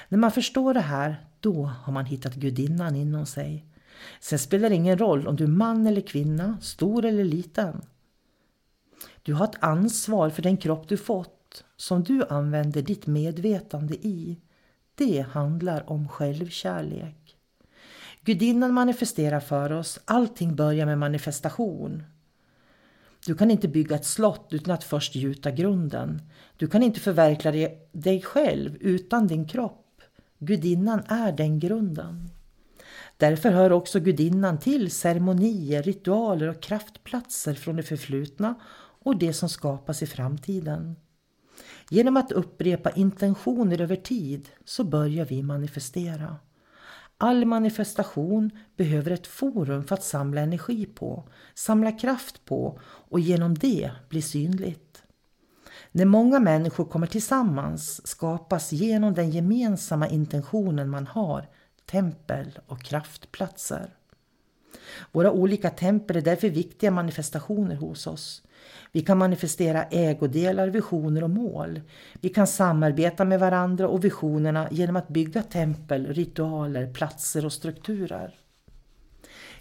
När 0.09 0.19
man 0.19 0.33
förstår 0.33 0.75
det 0.75 0.81
här, 0.81 1.27
då 1.41 1.65
har 1.65 1.93
man 1.93 2.05
hittat 2.05 2.35
gudinnan 2.35 2.97
inom 2.97 3.27
sig. 3.27 3.67
Sen 4.21 4.39
spelar 4.39 4.69
det 4.69 4.75
ingen 4.75 4.99
roll 4.99 5.27
om 5.27 5.37
du 5.37 5.45
är 5.45 5.49
man 5.49 5.87
eller 5.87 6.01
kvinna, 6.01 6.59
stor 6.61 7.05
eller 7.05 7.25
liten. 7.25 7.81
Du 9.23 9.35
har 9.35 9.45
ett 9.45 9.63
ansvar 9.63 10.31
för 10.31 10.43
den 10.43 10.57
kropp 10.57 10.89
du 10.89 10.97
fått 10.97 11.65
som 11.77 12.03
du 12.03 12.25
använder 12.25 12.83
ditt 12.83 13.07
medvetande 13.07 13.95
i. 13.95 14.41
Det 14.95 15.21
handlar 15.21 15.91
om 15.91 16.09
självkärlek. 16.09 17.37
Gudinnan 18.25 18.75
manifesterar 18.75 19.41
för 19.41 19.73
oss. 19.73 20.01
Allting 20.05 20.57
börjar 20.57 20.87
med 20.87 20.99
manifestation. 20.99 22.03
Du 23.27 23.35
kan 23.35 23.51
inte 23.51 23.69
bygga 23.69 23.97
ett 23.97 24.07
slott 24.07 24.49
utan 24.51 24.75
att 24.75 24.85
först 24.85 25.15
gjuta 25.15 25.51
grunden. 25.51 26.23
Du 26.57 26.69
kan 26.69 26.83
inte 26.83 27.01
förverkliga 27.01 27.71
dig 27.93 28.23
själv 28.23 28.77
utan 28.81 29.27
din 29.27 29.49
kropp. 29.49 30.01
Gudinnan 30.39 31.03
är 31.09 31.33
den 31.33 31.59
grunden. 31.59 32.31
Därför 33.17 33.51
hör 33.51 33.73
också 33.73 34.01
gudinnan 34.01 34.59
till 34.59 34.91
ceremonier, 34.91 35.83
ritualer 35.83 36.49
och 36.49 36.63
kraftplatser 36.63 37.55
från 37.55 37.77
det 37.77 37.83
förflutna 37.83 38.55
och 39.05 39.17
det 39.17 39.33
som 39.33 39.49
skapas 39.49 40.03
i 40.03 40.07
framtiden. 40.07 40.97
Genom 41.91 42.17
att 42.17 42.33
upprepa 42.33 42.91
intentioner 42.91 43.81
över 43.81 43.97
tid 43.97 44.49
så 44.65 44.85
börjar 44.85 45.25
vi 45.25 45.43
manifestera. 45.43 46.37
All 47.19 47.45
manifestation 47.45 48.51
behöver 48.77 49.11
ett 49.11 49.27
forum 49.27 49.85
för 49.85 49.95
att 49.95 50.05
samla 50.05 50.41
energi 50.41 50.87
på, 50.87 51.29
samla 51.55 51.93
kraft 51.93 52.45
på 52.45 52.79
och 52.83 53.21
genom 53.21 53.55
det 53.55 53.91
bli 54.09 54.23
synligt. 54.23 55.03
När 55.93 56.05
många 56.05 56.41
människor 56.41 56.85
kommer 56.85 57.07
tillsammans 57.07 58.07
skapas 58.07 58.73
genom 58.73 59.15
den 59.15 59.31
gemensamma 59.31 60.09
intentionen 60.09 60.91
man 60.91 61.07
har 61.07 61.49
tempel 61.87 62.59
och 62.67 62.83
kraftplatser. 62.83 63.95
Våra 65.13 65.33
olika 65.33 65.71
tempel 65.71 66.17
är 66.17 66.21
därför 66.21 66.49
viktiga 66.49 66.91
manifestationer 66.91 67.77
hos 67.77 68.07
oss. 68.07 68.43
Vi 68.93 69.01
kan 69.01 69.19
manifestera 69.19 69.85
ägodelar, 69.85 70.69
visioner 70.69 71.25
och 71.25 71.31
mål. 71.31 71.81
Vi 72.21 72.29
kan 72.29 72.47
samarbeta 72.47 73.25
med 73.25 73.41
varandra 73.41 73.89
och 73.89 74.05
visionerna 74.05 74.69
genom 74.71 74.97
att 74.97 75.09
bygga 75.09 75.43
tempel, 75.43 76.07
ritualer, 76.07 76.93
platser 76.93 77.45
och 77.45 77.53
strukturer. 77.53 78.35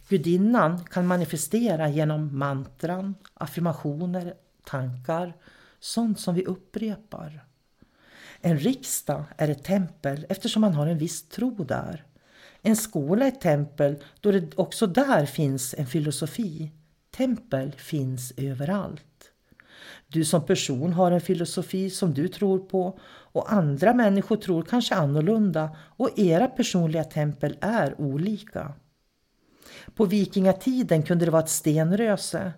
Gudinnan 0.10 0.84
kan 0.84 1.08
manifestera 1.08 1.90
genom 1.90 2.40
mantran, 2.40 3.16
affirmationer, 3.34 4.34
tankar, 4.66 5.34
sånt 5.80 6.20
som 6.20 6.36
vi 6.36 6.46
upprepar. 6.46 7.46
En 8.42 8.58
riksdag 8.58 9.24
är 9.38 9.50
ett 9.50 9.64
tempel 9.64 10.26
eftersom 10.30 10.62
man 10.62 10.74
har 10.74 10.88
en 10.88 10.98
viss 10.98 11.30
tro 11.30 11.64
där. 11.64 12.06
En 12.62 12.76
skola 12.76 13.26
är 13.26 13.28
ett 13.28 13.42
tempel 13.42 14.04
då 14.20 14.32
det 14.32 14.58
också 14.58 14.88
där 14.88 15.26
finns 15.26 15.76
en 15.78 15.88
filosofi. 15.88 16.72
Tempel 17.12 17.72
finns 17.72 18.34
överallt. 18.38 19.32
Du 20.08 20.26
som 20.26 20.46
person 20.46 20.94
har 20.94 21.12
en 21.12 21.22
filosofi 21.22 21.90
som 21.90 22.14
du 22.14 22.28
tror 22.28 22.60
på 22.60 23.00
och 23.06 23.54
andra 23.54 23.94
människor 23.94 24.36
tror 24.36 24.64
kanske 24.64 24.96
annorlunda 24.96 25.76
och 25.78 26.20
era 26.20 26.48
personliga 26.48 27.04
tempel 27.04 27.58
är 27.62 28.02
olika. 28.02 28.74
På 29.96 30.06
vikingatiden 30.06 31.04
kunde 31.04 31.26
det 31.26 31.32
vara 31.32 31.44
ett 31.44 31.50
stenröse 31.50 32.54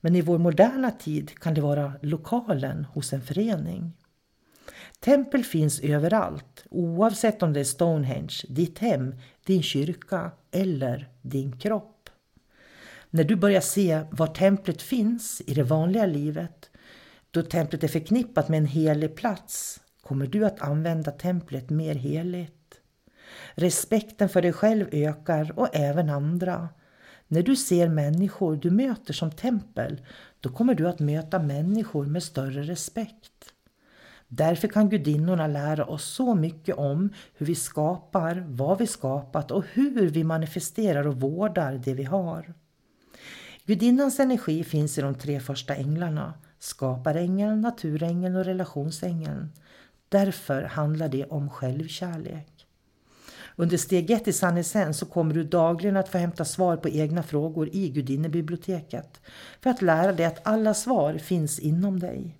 men 0.00 0.16
i 0.16 0.20
vår 0.20 0.38
moderna 0.38 0.90
tid 0.90 1.38
kan 1.38 1.54
det 1.54 1.60
vara 1.60 1.92
lokalen 2.02 2.84
hos 2.84 3.12
en 3.12 3.22
förening. 3.22 3.92
Tempel 5.00 5.44
finns 5.44 5.80
överallt, 5.80 6.64
oavsett 6.70 7.42
om 7.42 7.52
det 7.52 7.60
är 7.60 7.64
Stonehenge, 7.64 8.36
ditt 8.48 8.78
hem, 8.78 9.14
din 9.44 9.62
kyrka 9.62 10.30
eller 10.50 11.08
din 11.22 11.58
kropp. 11.58 11.99
När 13.12 13.24
du 13.24 13.36
börjar 13.36 13.60
se 13.60 14.02
var 14.10 14.26
templet 14.26 14.82
finns 14.82 15.42
i 15.46 15.54
det 15.54 15.62
vanliga 15.62 16.06
livet, 16.06 16.70
då 17.30 17.42
templet 17.42 17.84
är 17.84 17.88
förknippat 17.88 18.48
med 18.48 18.58
en 18.58 18.66
helig 18.66 19.16
plats, 19.16 19.80
kommer 20.02 20.26
du 20.26 20.46
att 20.46 20.60
använda 20.60 21.10
templet 21.10 21.70
mer 21.70 21.94
heligt. 21.94 22.80
Respekten 23.54 24.28
för 24.28 24.42
dig 24.42 24.52
själv 24.52 24.86
ökar 24.92 25.52
och 25.58 25.68
även 25.72 26.10
andra. 26.10 26.68
När 27.28 27.42
du 27.42 27.56
ser 27.56 27.88
människor 27.88 28.56
du 28.56 28.70
möter 28.70 29.12
som 29.12 29.30
tempel, 29.30 30.00
då 30.40 30.48
kommer 30.48 30.74
du 30.74 30.88
att 30.88 31.00
möta 31.00 31.38
människor 31.38 32.06
med 32.06 32.22
större 32.22 32.62
respekt. 32.62 33.52
Därför 34.28 34.68
kan 34.68 34.88
gudinnorna 34.88 35.46
lära 35.46 35.84
oss 35.84 36.04
så 36.04 36.34
mycket 36.34 36.76
om 36.76 37.12
hur 37.34 37.46
vi 37.46 37.54
skapar, 37.54 38.44
vad 38.48 38.78
vi 38.78 38.86
skapat 38.86 39.50
och 39.50 39.64
hur 39.72 40.08
vi 40.08 40.24
manifesterar 40.24 41.06
och 41.06 41.20
vårdar 41.20 41.80
det 41.84 41.94
vi 41.94 42.04
har. 42.04 42.54
Gudinnans 43.70 44.20
energi 44.20 44.64
finns 44.64 44.98
i 44.98 45.00
de 45.00 45.14
tre 45.14 45.40
första 45.40 45.74
änglarna, 45.74 46.34
skaparängeln, 46.58 47.60
naturängeln 47.60 48.36
och 48.36 48.44
relationsängeln. 48.44 49.52
Därför 50.08 50.62
handlar 50.62 51.08
det 51.08 51.24
om 51.24 51.50
självkärlek. 51.50 52.66
Under 53.56 53.76
steg 53.76 54.10
ett 54.10 54.28
i 54.28 54.32
Sannesen 54.32 54.94
så 54.94 55.06
kommer 55.06 55.34
du 55.34 55.44
dagligen 55.44 55.96
att 55.96 56.08
få 56.08 56.18
hämta 56.18 56.44
svar 56.44 56.76
på 56.76 56.88
egna 56.88 57.22
frågor 57.22 57.68
i 57.72 57.88
gudinnebiblioteket 57.88 59.20
för 59.60 59.70
att 59.70 59.82
lära 59.82 60.12
dig 60.12 60.26
att 60.26 60.46
alla 60.46 60.74
svar 60.74 61.18
finns 61.18 61.58
inom 61.58 62.00
dig. 62.00 62.38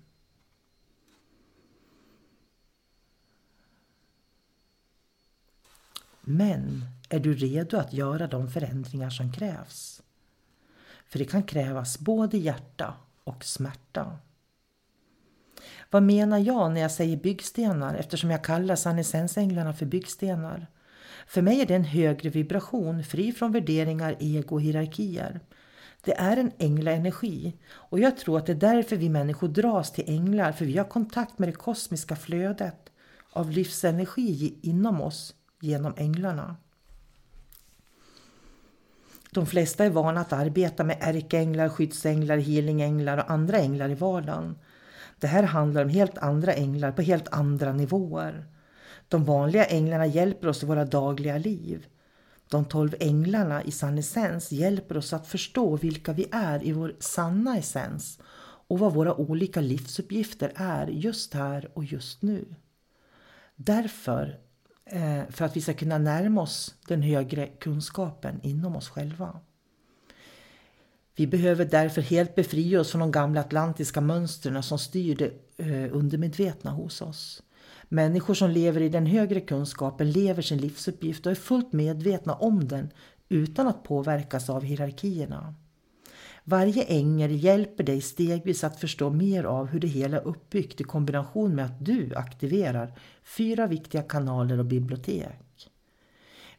Men 6.21 6.85
är 7.09 7.19
du 7.19 7.33
redo 7.33 7.77
att 7.77 7.93
göra 7.93 8.27
de 8.27 8.47
förändringar 8.47 9.09
som 9.09 9.33
krävs? 9.33 10.01
För 11.11 11.19
det 11.19 11.25
kan 11.25 11.43
krävas 11.43 11.99
både 11.99 12.37
hjärta 12.37 12.93
och 13.23 13.43
smärta. 13.43 14.17
Vad 15.89 16.03
menar 16.03 16.37
jag 16.37 16.71
när 16.71 16.81
jag 16.81 16.91
säger 16.91 17.17
byggstenar 17.17 17.95
eftersom 17.95 18.31
jag 18.31 18.43
kallar 18.43 18.75
sannesensänglarna 18.75 19.73
för 19.73 19.85
byggstenar? 19.85 20.67
För 21.27 21.41
mig 21.41 21.61
är 21.61 21.65
det 21.65 21.75
en 21.75 21.83
högre 21.83 22.29
vibration, 22.29 23.03
fri 23.03 23.31
från 23.31 23.51
värderingar, 23.51 24.15
ego 24.19 24.55
och 24.55 24.61
hierarkier. 24.61 25.39
Det 26.01 26.13
är 26.13 26.37
en 26.37 26.51
änglaenergi 26.57 27.53
och 27.71 27.99
jag 27.99 28.17
tror 28.17 28.37
att 28.37 28.45
det 28.45 28.51
är 28.51 28.73
därför 28.73 28.95
vi 28.95 29.09
människor 29.09 29.47
dras 29.47 29.91
till 29.91 30.09
änglar, 30.09 30.51
för 30.51 30.65
vi 30.65 30.77
har 30.77 30.85
kontakt 30.85 31.39
med 31.39 31.49
det 31.49 31.53
kosmiska 31.53 32.15
flödet 32.15 32.89
av 33.31 33.51
livsenergi 33.51 34.59
inom 34.61 35.01
oss 35.01 35.35
genom 35.59 35.93
änglarna. 35.97 36.55
De 39.33 39.45
flesta 39.45 39.85
är 39.85 39.89
vana 39.89 40.21
att 40.21 40.33
arbeta 40.33 40.83
med 40.83 40.97
ärkeänglar, 41.01 41.69
skyddsänglar, 41.69 42.37
healingänglar 42.37 43.17
och 43.17 43.31
andra 43.31 43.57
änglar 43.57 43.89
i 43.89 43.95
vardagen. 43.95 44.55
Det 45.19 45.27
här 45.27 45.43
handlar 45.43 45.83
om 45.83 45.89
helt 45.89 46.17
andra 46.17 46.53
änglar 46.53 46.91
på 46.91 47.01
helt 47.01 47.27
andra 47.27 47.73
nivåer. 47.73 48.45
De 49.07 49.23
vanliga 49.25 49.65
änglarna 49.65 50.05
hjälper 50.05 50.47
oss 50.47 50.63
i 50.63 50.65
våra 50.65 50.85
dagliga 50.85 51.37
liv. 51.37 51.85
De 52.49 52.65
tolv 52.65 52.95
änglarna 52.99 53.63
i 53.63 53.71
sann 53.71 53.97
essens 53.97 54.51
hjälper 54.51 54.97
oss 54.97 55.13
att 55.13 55.27
förstå 55.27 55.75
vilka 55.75 56.13
vi 56.13 56.27
är 56.31 56.63
i 56.63 56.71
vår 56.71 56.95
sanna 56.99 57.57
essens 57.57 58.19
och 58.67 58.79
vad 58.79 58.93
våra 58.93 59.15
olika 59.15 59.61
livsuppgifter 59.61 60.51
är 60.55 60.87
just 60.87 61.33
här 61.33 61.71
och 61.73 61.83
just 61.83 62.21
nu. 62.21 62.55
Därför 63.55 64.39
Eh, 64.91 65.23
för 65.29 65.45
att 65.45 65.57
vi 65.57 65.61
ska 65.61 65.73
kunna 65.73 65.97
närma 65.97 66.41
oss 66.41 66.75
den 66.87 67.01
högre 67.01 67.47
kunskapen 67.47 68.39
inom 68.43 68.75
oss 68.75 68.89
själva. 68.89 69.39
Vi 71.15 71.27
behöver 71.27 71.65
därför 71.65 72.01
helt 72.01 72.35
befria 72.35 72.79
oss 72.79 72.91
från 72.91 72.99
de 72.99 73.11
gamla 73.11 73.39
atlantiska 73.39 74.01
mönstren 74.01 74.63
som 74.63 74.79
styr 74.79 75.15
det 75.15 75.31
eh, 75.57 75.95
undermedvetna 75.95 76.71
hos 76.71 77.01
oss. 77.01 77.43
Människor 77.89 78.33
som 78.33 78.49
lever 78.49 78.81
i 78.81 78.89
den 78.89 79.05
högre 79.05 79.41
kunskapen 79.41 80.11
lever 80.11 80.41
sin 80.41 80.57
livsuppgift 80.57 81.25
och 81.25 81.31
är 81.31 81.35
fullt 81.35 81.73
medvetna 81.73 82.33
om 82.33 82.67
den 82.67 82.91
utan 83.29 83.67
att 83.67 83.83
påverkas 83.83 84.49
av 84.49 84.63
hierarkierna. 84.63 85.55
Varje 86.43 86.83
ängel 86.83 87.43
hjälper 87.43 87.83
dig 87.83 88.01
stegvis 88.01 88.63
att 88.63 88.79
förstå 88.79 89.09
mer 89.09 89.43
av 89.43 89.67
hur 89.67 89.79
det 89.79 89.87
hela 89.87 90.17
är 90.17 90.27
uppbyggt 90.27 90.81
i 90.81 90.83
kombination 90.83 91.55
med 91.55 91.65
att 91.65 91.85
du 91.85 92.15
aktiverar 92.15 92.93
fyra 93.23 93.67
viktiga 93.67 94.01
kanaler 94.01 94.59
och 94.59 94.65
bibliotek. 94.65 95.69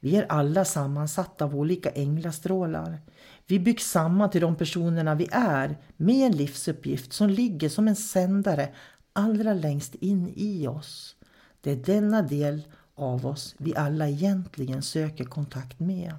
Vi 0.00 0.16
är 0.16 0.26
alla 0.32 0.64
sammansatta 0.64 1.44
av 1.44 1.56
olika 1.56 1.90
änglastrålar. 1.90 3.00
Vi 3.46 3.58
byggs 3.58 3.90
samman 3.90 4.30
till 4.30 4.40
de 4.40 4.56
personerna 4.56 5.14
vi 5.14 5.28
är 5.32 5.76
med 5.96 6.26
en 6.26 6.36
livsuppgift 6.36 7.12
som 7.12 7.30
ligger 7.30 7.68
som 7.68 7.88
en 7.88 7.96
sändare 7.96 8.68
allra 9.12 9.54
längst 9.54 9.94
in 9.94 10.32
i 10.36 10.66
oss. 10.66 11.16
Det 11.60 11.70
är 11.70 11.76
denna 11.76 12.22
del 12.22 12.62
av 12.94 13.26
oss 13.26 13.54
vi 13.58 13.76
alla 13.76 14.08
egentligen 14.08 14.82
söker 14.82 15.24
kontakt 15.24 15.80
med. 15.80 16.14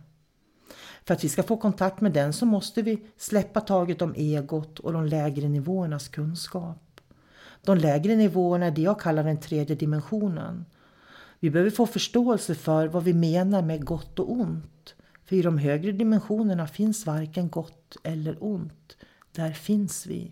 För 1.05 1.13
att 1.13 1.23
vi 1.23 1.29
ska 1.29 1.43
få 1.43 1.57
kontakt 1.57 2.01
med 2.01 2.11
den 2.11 2.33
så 2.33 2.45
måste 2.45 2.81
vi 2.81 3.05
släppa 3.17 3.61
taget 3.61 4.01
om 4.01 4.13
egot 4.15 4.79
och 4.79 4.93
de 4.93 5.05
lägre 5.05 5.49
nivåernas 5.49 6.07
kunskap. 6.07 7.01
De 7.65 7.77
lägre 7.77 8.15
nivåerna 8.15 8.65
är 8.65 8.71
det 8.71 8.81
jag 8.81 8.99
kallar 8.99 9.23
den 9.23 9.39
tredje 9.39 9.75
dimensionen. 9.75 10.65
Vi 11.39 11.49
behöver 11.49 11.71
få 11.71 11.85
förståelse 11.85 12.55
för 12.55 12.87
vad 12.87 13.03
vi 13.03 13.13
menar 13.13 13.61
med 13.61 13.85
gott 13.85 14.19
och 14.19 14.31
ont. 14.31 14.95
För 15.25 15.35
i 15.35 15.41
de 15.41 15.57
högre 15.57 15.91
dimensionerna 15.91 16.67
finns 16.67 17.05
varken 17.05 17.49
gott 17.49 17.97
eller 18.03 18.37
ont. 18.43 18.97
Där 19.31 19.51
finns 19.51 20.05
vi. 20.05 20.31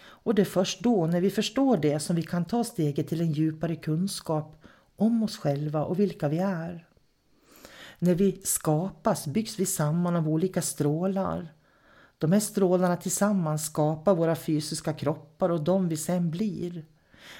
Och 0.00 0.34
det 0.34 0.42
är 0.42 0.46
först 0.46 0.80
då, 0.80 1.06
när 1.06 1.20
vi 1.20 1.30
förstår 1.30 1.76
det, 1.76 2.00
som 2.00 2.16
vi 2.16 2.22
kan 2.22 2.44
ta 2.44 2.64
steget 2.64 3.08
till 3.08 3.20
en 3.20 3.32
djupare 3.32 3.76
kunskap 3.76 4.62
om 4.96 5.22
oss 5.22 5.36
själva 5.36 5.84
och 5.84 6.00
vilka 6.00 6.28
vi 6.28 6.38
är. 6.38 6.87
När 7.98 8.14
vi 8.14 8.40
skapas 8.44 9.26
byggs 9.26 9.58
vi 9.58 9.66
samman 9.66 10.16
av 10.16 10.28
olika 10.28 10.62
strålar. 10.62 11.54
De 12.18 12.32
här 12.32 12.40
strålarna 12.40 12.96
tillsammans 12.96 13.66
skapar 13.66 14.14
våra 14.14 14.36
fysiska 14.36 14.92
kroppar 14.92 15.48
och 15.48 15.64
de 15.64 15.88
vi 15.88 15.96
sen 15.96 16.30
blir. 16.30 16.84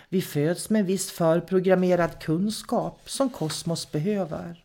Vi 0.08 0.22
föds 0.22 0.70
med 0.70 0.80
en 0.80 0.86
viss 0.86 1.10
förprogrammerad 1.10 2.20
kunskap 2.20 3.10
som 3.10 3.30
kosmos 3.30 3.92
behöver. 3.92 4.64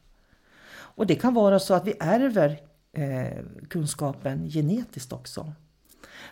Och 0.74 1.08
det 1.08 1.16
kan 1.16 1.34
vara 1.34 1.60
så 1.60 1.74
att 1.74 1.88
vi 1.88 1.94
ärver 2.00 2.60
eh, 2.92 3.44
kunskapen 3.70 4.50
genetiskt 4.50 5.14
också. 5.14 5.54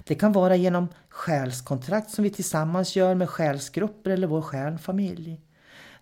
Det 0.03 0.15
kan 0.15 0.31
vara 0.31 0.55
genom 0.55 0.87
själskontrakt 1.09 2.11
som 2.11 2.23
vi 2.23 2.29
tillsammans 2.29 2.95
gör 2.95 3.15
med 3.15 3.29
själsgrupper 3.29 4.11
eller 4.11 4.27
vår 4.27 4.41
själfamilj. 4.41 5.41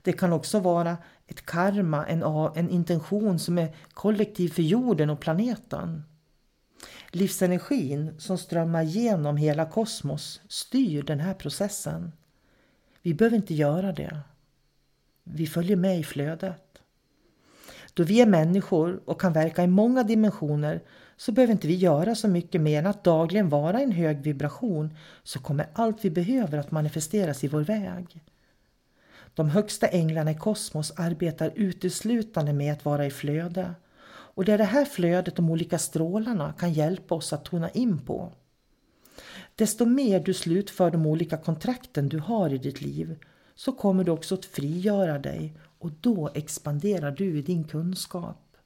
Det 0.02 0.14
kan 0.14 0.34
också 0.34 0.60
vara 0.60 0.98
ett 1.30 1.46
karma, 1.46 2.08
en, 2.08 2.24
en 2.56 2.70
intention 2.70 3.40
som 3.40 3.58
är 3.58 3.76
kollektiv 3.94 4.50
för 4.50 4.62
jorden 4.62 5.10
och 5.10 5.20
planeten. 5.20 6.04
Livsenergin 7.12 8.20
som 8.20 8.38
strömmar 8.38 8.84
genom 8.84 9.38
hela 9.38 9.66
kosmos 9.66 10.42
styr 10.48 11.04
den 11.04 11.20
här 11.20 11.34
processen. 11.34 12.12
Vi 13.02 13.14
behöver 13.14 13.38
inte 13.38 13.54
göra 13.54 13.92
det. 13.92 14.20
Vi 15.24 15.48
följer 15.48 15.76
med 15.76 16.00
i 16.00 16.04
flödet. 16.04 16.82
Då 17.94 18.04
vi 18.04 18.22
är 18.22 18.26
människor 18.26 19.02
och 19.06 19.22
kan 19.22 19.34
verka 19.34 19.64
i 19.64 19.68
många 19.68 20.04
dimensioner 20.04 20.82
så 21.18 21.32
behöver 21.32 21.52
inte 21.52 21.68
vi 21.68 21.76
göra 21.76 22.16
så 22.16 22.28
mycket 22.28 22.62
mer 22.62 22.80
än 22.80 22.88
att 22.88 23.04
dagligen 23.04 23.50
vara 23.50 23.80
i 23.80 23.84
en 23.84 23.92
hög 23.92 24.22
vibration 24.22 24.98
så 25.24 25.40
kommer 25.40 25.70
allt 25.74 26.06
vi 26.06 26.10
behöver 26.10 26.58
att 26.58 26.72
manifesteras 26.72 27.44
i 27.44 27.48
vår 27.48 27.62
väg. 27.62 28.24
De 29.40 29.50
högsta 29.50 29.88
änglarna 29.88 30.32
i 30.32 30.36
kosmos 30.36 30.92
arbetar 30.96 31.52
uteslutande 31.56 32.54
med 32.54 32.74
att 32.74 32.86
vara 32.86 33.06
i 33.06 33.12
flöde. 33.12 33.76
Och 34.08 34.46
det 34.46 34.54
är 34.54 34.58
det 34.58 34.64
här 34.64 34.86
flödet 34.86 35.36
de 35.36 35.50
olika 35.50 35.80
strålarna 35.80 36.54
kan 36.54 36.74
hjälpa 36.74 37.16
oss 37.16 37.34
att 37.34 37.46
tona 37.46 37.70
in 37.70 38.06
på. 38.06 38.32
Desto 39.56 39.86
mer 39.86 40.20
du 40.20 40.34
slutför 40.34 40.92
de 40.92 41.06
olika 41.06 41.38
kontrakten 41.38 42.10
du 42.10 42.20
har 42.20 42.54
i 42.54 42.58
ditt 42.58 42.82
liv 42.82 43.20
så 43.56 43.72
kommer 43.72 44.04
du 44.04 44.12
också 44.12 44.36
att 44.36 44.46
frigöra 44.46 45.20
dig 45.20 45.54
och 45.80 45.92
då 46.02 46.30
expanderar 46.34 47.12
du 47.12 47.38
i 47.38 47.42
din 47.42 47.64
kunskap. 47.64 48.58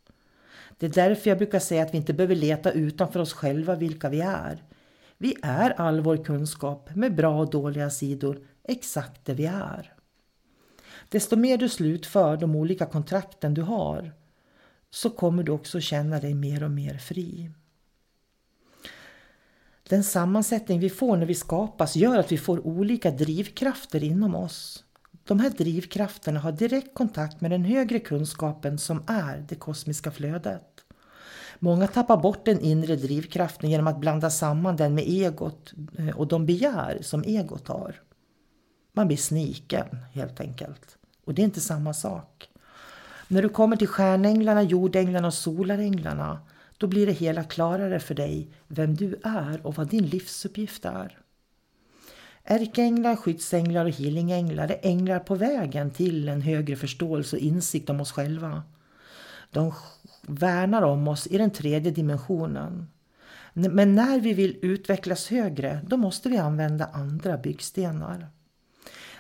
Det 0.77 0.85
är 0.85 0.89
därför 0.89 1.29
jag 1.29 1.37
brukar 1.37 1.59
säga 1.59 1.83
att 1.83 1.93
vi 1.93 1.97
inte 1.97 2.13
behöver 2.13 2.35
leta 2.35 2.71
utanför 2.71 3.19
oss 3.19 3.33
själva 3.33 3.75
vilka 3.75 4.09
vi 4.09 4.21
är. 4.21 4.63
Vi 5.17 5.35
är 5.41 5.69
all 5.69 6.01
vår 6.01 6.23
kunskap 6.23 6.95
med 6.95 7.15
bra 7.15 7.39
och 7.39 7.49
dåliga 7.49 7.89
sidor 7.89 8.39
exakt 8.63 9.25
det 9.25 9.33
vi 9.33 9.45
är. 9.45 9.92
Desto 11.13 11.35
mer 11.35 11.57
du 11.57 11.69
slutför 11.69 12.37
de 12.37 12.55
olika 12.55 12.85
kontrakten 12.85 13.53
du 13.53 13.61
har 13.61 14.11
så 14.89 15.09
kommer 15.09 15.43
du 15.43 15.51
också 15.51 15.79
känna 15.79 16.19
dig 16.19 16.33
mer 16.33 16.63
och 16.63 16.71
mer 16.71 16.97
fri. 16.97 17.51
Den 19.89 20.03
sammansättning 20.03 20.79
vi 20.79 20.89
får 20.89 21.17
när 21.17 21.25
vi 21.25 21.35
skapas 21.35 21.95
gör 21.95 22.17
att 22.17 22.31
vi 22.31 22.37
får 22.37 22.67
olika 22.67 23.11
drivkrafter 23.11 24.03
inom 24.03 24.35
oss. 24.35 24.83
De 25.23 25.39
här 25.39 25.49
drivkrafterna 25.49 26.39
har 26.39 26.51
direkt 26.51 26.93
kontakt 26.93 27.41
med 27.41 27.51
den 27.51 27.65
högre 27.65 27.99
kunskapen 27.99 28.77
som 28.77 29.03
är 29.07 29.45
det 29.49 29.55
kosmiska 29.55 30.11
flödet. 30.11 30.85
Många 31.59 31.87
tappar 31.87 32.17
bort 32.17 32.45
den 32.45 32.59
inre 32.59 32.95
drivkraften 32.95 33.69
genom 33.69 33.87
att 33.87 33.99
blanda 33.99 34.29
samman 34.29 34.75
den 34.75 34.95
med 34.95 35.03
egot 35.07 35.73
eh, 35.97 36.17
och 36.17 36.27
de 36.27 36.45
begär 36.45 36.97
som 37.01 37.23
egot 37.23 37.67
har. 37.67 38.01
Man 38.93 39.07
blir 39.07 39.17
sniken 39.17 39.97
helt 40.13 40.39
enkelt. 40.39 40.97
Och 41.25 41.33
det 41.33 41.41
är 41.41 41.43
inte 41.43 41.61
samma 41.61 41.93
sak. 41.93 42.49
När 43.27 43.41
du 43.41 43.49
kommer 43.49 43.75
till 43.75 43.87
stjärnänglarna, 43.87 44.63
jordänglarna 44.63 45.27
och 45.27 45.33
solaränglarna 45.33 46.39
då 46.77 46.87
blir 46.87 47.05
det 47.05 47.11
hela 47.11 47.43
klarare 47.43 47.99
för 47.99 48.15
dig 48.15 48.49
vem 48.67 48.95
du 48.95 49.19
är 49.23 49.67
och 49.67 49.75
vad 49.75 49.87
din 49.87 50.05
livsuppgift 50.05 50.85
är. 50.85 51.17
Ärkeänglar, 52.43 53.15
skyddsänglar 53.15 53.85
och 53.85 53.91
healingänglar 53.91 54.67
är 54.67 54.79
änglar 54.81 55.19
på 55.19 55.35
vägen 55.35 55.91
till 55.91 56.29
en 56.29 56.41
högre 56.41 56.75
förståelse 56.75 57.35
och 57.35 57.41
insikt 57.41 57.89
om 57.89 58.01
oss 58.01 58.11
själva. 58.11 58.63
De 59.51 59.73
värnar 60.21 60.81
om 60.81 61.07
oss 61.07 61.27
i 61.27 61.37
den 61.37 61.51
tredje 61.51 61.91
dimensionen. 61.91 62.87
Men 63.53 63.95
när 63.95 64.19
vi 64.19 64.33
vill 64.33 64.59
utvecklas 64.61 65.27
högre, 65.27 65.79
då 65.87 65.97
måste 65.97 66.29
vi 66.29 66.37
använda 66.37 66.85
andra 66.85 67.37
byggstenar. 67.37 68.27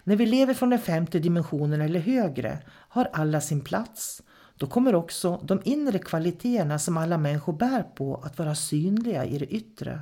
När 0.03 0.15
vi 0.15 0.25
lever 0.25 0.53
från 0.53 0.69
den 0.69 0.79
femte 0.79 1.19
dimensionen 1.19 1.81
eller 1.81 1.99
högre 1.99 2.59
har 2.69 3.09
alla 3.13 3.41
sin 3.41 3.61
plats. 3.61 4.23
Då 4.57 4.67
kommer 4.67 4.95
också 4.95 5.41
de 5.43 5.61
inre 5.65 5.99
kvaliteterna 5.99 6.79
som 6.79 6.97
alla 6.97 7.17
människor 7.17 7.53
bär 7.53 7.83
på 7.83 8.15
att 8.15 8.39
vara 8.39 8.55
synliga 8.55 9.25
i 9.25 9.37
det 9.37 9.53
yttre. 9.53 10.01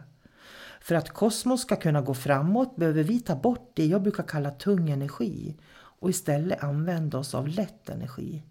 För 0.81 0.95
att 0.95 1.09
kosmos 1.09 1.61
ska 1.61 1.75
kunna 1.75 2.01
gå 2.01 2.13
framåt 2.13 2.75
behöver 2.75 3.03
vi 3.03 3.19
ta 3.19 3.35
bort 3.35 3.71
det 3.73 3.85
jag 3.85 4.01
brukar 4.01 4.23
kalla 4.23 4.51
tung 4.51 4.89
energi 4.89 5.57
och 5.73 6.09
istället 6.09 6.63
använda 6.63 7.17
oss 7.17 7.35
av 7.35 7.47
lätt 7.47 7.89
energi. 7.89 8.43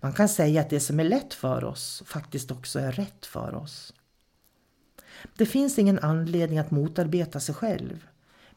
Man 0.00 0.12
kan 0.12 0.28
säga 0.28 0.60
att 0.60 0.70
det 0.70 0.80
som 0.80 1.00
är 1.00 1.04
lätt 1.04 1.34
för 1.34 1.64
oss 1.64 2.02
faktiskt 2.06 2.50
också 2.50 2.78
är 2.78 2.92
rätt 2.92 3.26
för 3.26 3.54
oss. 3.54 3.94
Det 5.36 5.46
finns 5.46 5.78
ingen 5.78 5.98
anledning 5.98 6.58
att 6.58 6.70
motarbeta 6.70 7.40
sig 7.40 7.54
själv. 7.54 8.06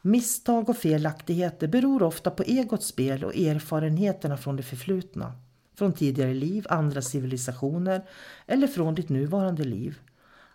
Misstag 0.02 0.70
och 0.70 0.78
felaktigheter 0.78 1.68
beror 1.68 2.04
ofta 2.04 2.32
på 2.32 2.44
egots 2.44 2.88
spel 2.88 3.24
och 3.24 3.36
erfarenheterna 3.36 4.38
från 4.38 4.56
det 4.56 4.64
förflutna. 4.64 5.34
Från 5.76 5.94
tidigare 5.94 6.34
liv, 6.34 6.66
andra 6.70 7.02
civilisationer 7.02 8.06
eller 8.46 8.68
från 8.68 8.96
ditt 8.96 9.10
nuvarande 9.10 9.64
liv. 9.64 10.00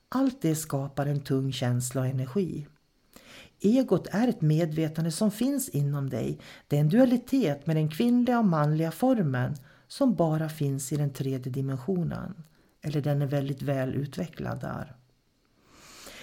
Allt 0.09 0.43
det 0.43 0.55
skapar 0.55 1.07
en 1.07 1.21
tung 1.21 1.53
känsla 1.53 2.01
och 2.01 2.07
energi. 2.07 2.67
Egot 3.61 4.07
är 4.11 4.29
ett 4.29 4.41
medvetande 4.41 5.11
som 5.11 5.31
finns 5.31 5.69
inom 5.69 6.11
dig. 6.11 6.39
Det 6.69 6.77
är 6.77 6.81
en 6.81 6.89
dualitet 6.89 7.67
med 7.67 7.77
den 7.77 7.91
kvinnliga 7.91 8.39
och 8.39 8.45
manliga 8.45 8.91
formen 8.91 9.55
som 9.89 10.15
bara 10.15 10.49
finns 10.49 10.93
i 10.93 10.97
den 10.97 11.13
tredje 11.13 11.53
dimensionen. 11.53 12.35
Eller 12.83 13.01
den 13.01 13.23
är 13.23 13.27
väldigt 13.27 13.63
väl 13.63 13.95
utvecklad 13.95 14.61
där. 14.61 14.97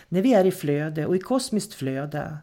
När 0.10 0.21
vi 0.21 0.34
är 0.34 0.45
i 0.45 0.51
flöde 0.51 1.05
och 1.05 1.15
i 1.15 1.19
kosmiskt 1.19 1.73
flöde 1.73 2.38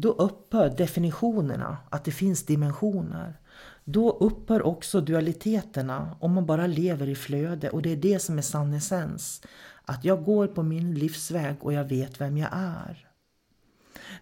då 0.00 0.12
upphör 0.12 0.70
definitionerna, 0.70 1.76
att 1.90 2.04
det 2.04 2.10
finns 2.10 2.46
dimensioner. 2.46 3.40
Då 3.84 4.10
upphör 4.10 4.62
också 4.62 5.00
dualiteterna 5.00 6.16
om 6.20 6.32
man 6.32 6.46
bara 6.46 6.66
lever 6.66 7.08
i 7.08 7.14
flöde 7.14 7.70
och 7.70 7.82
det 7.82 7.92
är 7.92 7.96
det 7.96 8.18
som 8.18 8.38
är 8.38 8.42
sann 8.42 8.74
essens. 8.74 9.42
Att 9.84 10.04
jag 10.04 10.24
går 10.24 10.46
på 10.46 10.62
min 10.62 10.94
livsväg 10.94 11.56
och 11.60 11.72
jag 11.72 11.84
vet 11.84 12.20
vem 12.20 12.38
jag 12.38 12.50
är. 12.52 13.08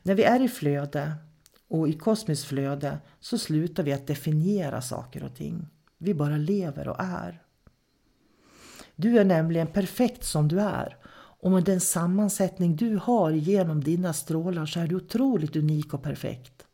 När 0.03 0.15
vi 0.15 0.23
är 0.23 0.43
i 0.43 0.49
flöde 0.49 1.13
och 1.69 1.89
i 1.89 1.93
kosmiskt 1.93 2.47
flöde 2.47 2.99
så 3.21 3.39
slutar 3.39 3.83
vi 3.83 3.93
att 3.93 4.07
definiera 4.07 4.83
saker 4.83 5.25
och 5.25 5.35
ting. 5.35 5.69
Vi 5.99 6.15
bara 6.15 6.37
lever 6.37 6.89
och 6.89 7.01
är. 7.01 7.43
Du 8.95 9.19
är 9.19 9.25
nämligen 9.25 9.67
perfekt 9.67 10.25
som 10.25 10.49
du 10.49 10.61
är 10.61 10.97
och 11.47 11.53
med 11.53 11.65
den 11.65 11.81
sammansättning 11.81 12.77
du 12.77 12.97
har 13.03 13.31
genom 13.31 13.85
dina 13.85 14.13
strålar 14.13 14.67
så 14.67 14.81
är 14.81 14.87
du 14.87 14.97
otroligt 14.97 15.57
unik 15.57 15.95
och 15.95 16.03
perfekt. 16.03 16.67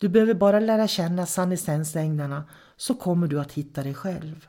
Du 0.00 0.08
behöver 0.08 0.34
bara 0.34 0.60
lära 0.60 0.88
känna 0.88 1.26
sannessensänglarna 1.26 2.44
så 2.76 2.94
kommer 2.94 3.26
du 3.26 3.40
att 3.40 3.52
hitta 3.52 3.82
dig 3.82 3.94
själv. 3.94 4.48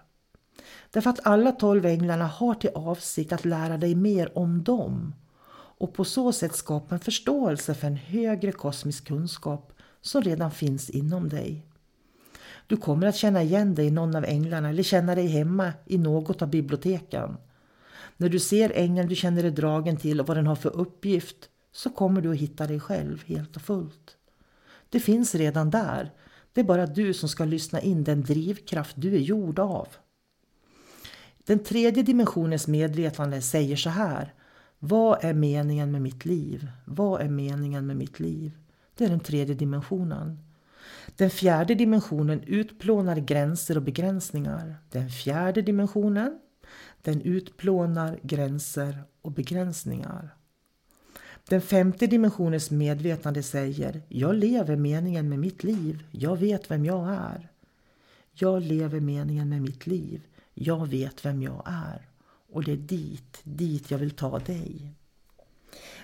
Därför 0.92 1.10
att 1.10 1.26
alla 1.28 1.52
tolv 1.52 1.86
änglarna 1.86 2.28
har 2.28 2.54
till 2.54 2.70
avsikt 2.76 3.34
att 3.34 3.46
lära 3.46 3.78
dig 3.78 3.96
mer 3.96 4.38
om 4.38 4.64
dem 4.64 5.16
och 5.54 5.94
på 5.94 6.06
så 6.06 6.32
sätt 6.32 6.56
skapa 6.56 6.96
en 6.96 7.02
förståelse 7.02 7.74
för 7.74 7.88
en 7.88 7.98
högre 7.98 8.52
kosmisk 8.52 9.08
kunskap 9.08 9.74
som 10.02 10.22
redan 10.22 10.52
finns 10.52 10.90
inom 10.90 11.30
dig. 11.30 11.66
Du 12.68 12.78
kommer 12.78 13.08
att 13.08 13.16
känna 13.16 13.44
igen 13.44 13.76
dig 13.76 13.88
i 13.88 13.92
någon 13.92 14.16
av 14.16 14.26
änglarna 14.26 14.70
eller 14.70 14.84
känna 14.84 15.16
dig 15.16 15.28
hemma 15.28 15.74
i 15.86 15.98
något 15.98 16.42
av 16.42 16.50
biblioteken. 16.50 17.38
När 18.22 18.30
du 18.30 18.40
ser 18.40 18.72
ängeln 18.76 19.10
du 19.10 19.16
känner 19.16 19.42
dig 19.42 19.52
dragen 19.52 19.98
till 19.98 20.20
och 20.20 20.28
vad 20.28 20.38
den 20.38 20.48
har 20.48 20.56
för 20.56 20.76
uppgift 20.76 21.50
så 21.72 21.90
kommer 21.90 22.22
du 22.22 22.32
att 22.32 22.38
hitta 22.38 22.68
dig 22.68 22.80
själv 22.80 23.24
helt 23.26 23.56
och 23.56 23.62
fullt. 23.62 24.18
Det 24.90 25.00
finns 25.00 25.36
redan 25.36 25.70
där. 25.70 26.12
Det 26.54 26.62
är 26.62 26.66
bara 26.66 26.86
du 26.86 27.14
som 27.14 27.30
ska 27.30 27.46
lyssna 27.46 27.82
in 27.82 28.04
den 28.04 28.22
drivkraft 28.22 28.96
du 28.98 29.16
är 29.16 29.20
gjord 29.20 29.60
av. 29.60 29.88
Den 31.38 31.60
tredje 31.60 32.04
dimensionens 32.04 32.68
medvetande 32.68 33.42
säger 33.42 33.76
så 33.76 33.90
här. 33.90 34.34
Vad 34.80 35.24
är 35.24 35.34
meningen 35.34 35.92
med 35.92 36.02
mitt 36.02 36.26
liv? 36.26 36.68
Vad 36.86 37.22
är 37.22 37.30
meningen 37.30 37.88
med 37.88 37.98
mitt 37.98 38.20
liv? 38.20 38.52
Det 38.96 39.06
är 39.06 39.10
den 39.10 39.20
tredje 39.20 39.56
dimensionen. 39.56 40.40
Den 41.16 41.30
fjärde 41.30 41.76
dimensionen 41.76 42.44
utplånar 42.44 43.16
gränser 43.16 43.78
och 43.78 43.84
begränsningar. 43.84 44.76
Den 44.90 45.10
fjärde 45.10 45.62
dimensionen 45.62 46.40
den 47.02 47.22
utplånar 47.22 48.20
gränser 48.24 49.04
och 49.22 49.32
begränsningar. 49.32 50.36
Den 51.50 51.62
femte 51.62 52.08
dimensionens 52.08 52.72
medvetande 52.72 53.44
säger 53.44 54.02
Jag 54.08 54.36
lever 54.36 54.76
meningen 54.76 55.30
med 55.30 55.40
mitt 55.40 55.64
liv. 55.64 56.04
Jag 56.12 56.38
vet 56.38 56.72
vem 56.72 56.86
jag 56.86 57.10
är. 57.10 57.52
Jag 58.32 58.62
lever 58.62 59.00
meningen 59.00 59.50
med 59.50 59.62
mitt 59.62 59.88
liv. 59.88 60.22
Jag 60.54 60.88
vet 60.88 61.26
vem 61.26 61.42
jag 61.42 61.64
är. 61.66 62.08
Och 62.52 62.64
det 62.64 62.72
är 62.72 62.78
dit, 62.78 63.42
dit 63.44 63.92
jag 63.92 63.98
vill 63.98 64.12
ta 64.12 64.40
dig. 64.40 64.94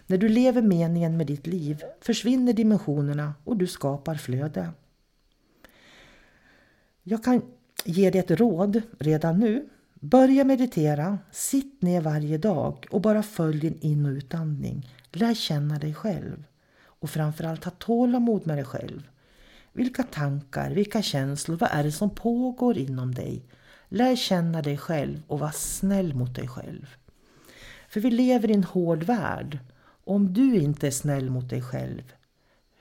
När 0.08 0.17
du 0.17 0.29
lever 0.29 0.62
meningen 0.62 1.17
med 1.17 1.27
ditt 1.27 1.47
liv 1.47 1.84
försvinner 2.01 2.53
dimensionerna 2.53 3.34
och 3.43 3.58
du 3.58 3.67
skapar 3.67 4.15
flöde. 4.15 4.71
Jag 7.03 7.23
kan 7.23 7.41
ge 7.86 8.10
dig 8.10 8.19
ett 8.19 8.31
råd 8.31 8.81
redan 8.99 9.39
nu. 9.39 9.69
Börja 9.99 10.43
meditera, 10.43 11.19
sitt 11.31 11.81
ner 11.81 12.01
varje 12.01 12.38
dag 12.38 12.88
och 12.91 13.01
bara 13.01 13.23
följ 13.23 13.60
din 13.60 13.79
in 13.81 14.05
och 14.05 14.12
utandning. 14.12 14.89
Lär 15.12 15.34
känna 15.34 15.79
dig 15.79 15.93
själv. 15.93 16.43
Och 16.77 17.10
framförallt 17.10 17.63
ha 17.63 17.71
tålamod 17.71 18.47
med 18.47 18.58
dig 18.58 18.65
själv. 18.65 19.10
Vilka 19.73 20.03
tankar, 20.03 20.71
vilka 20.71 21.01
känslor, 21.01 21.58
vad 21.58 21.69
är 21.71 21.84
det 21.84 21.91
som 21.91 22.10
pågår 22.10 22.77
inom 22.77 23.13
dig? 23.13 23.45
Lär 23.89 24.15
känna 24.15 24.62
dig 24.62 24.77
själv 24.77 25.23
och 25.27 25.39
var 25.39 25.51
snäll 25.51 26.13
mot 26.13 26.36
dig 26.36 26.47
själv. 26.47 26.95
För 27.89 27.99
vi 27.99 28.12
lever 28.12 28.51
i 28.51 28.53
en 28.53 28.63
hård 28.63 29.03
värld. 29.03 29.60
Om 30.03 30.34
du 30.34 30.55
inte 30.55 30.88
är 30.88 30.91
snäll 30.91 31.29
mot 31.29 31.49
dig 31.49 31.62
själv, 31.62 32.13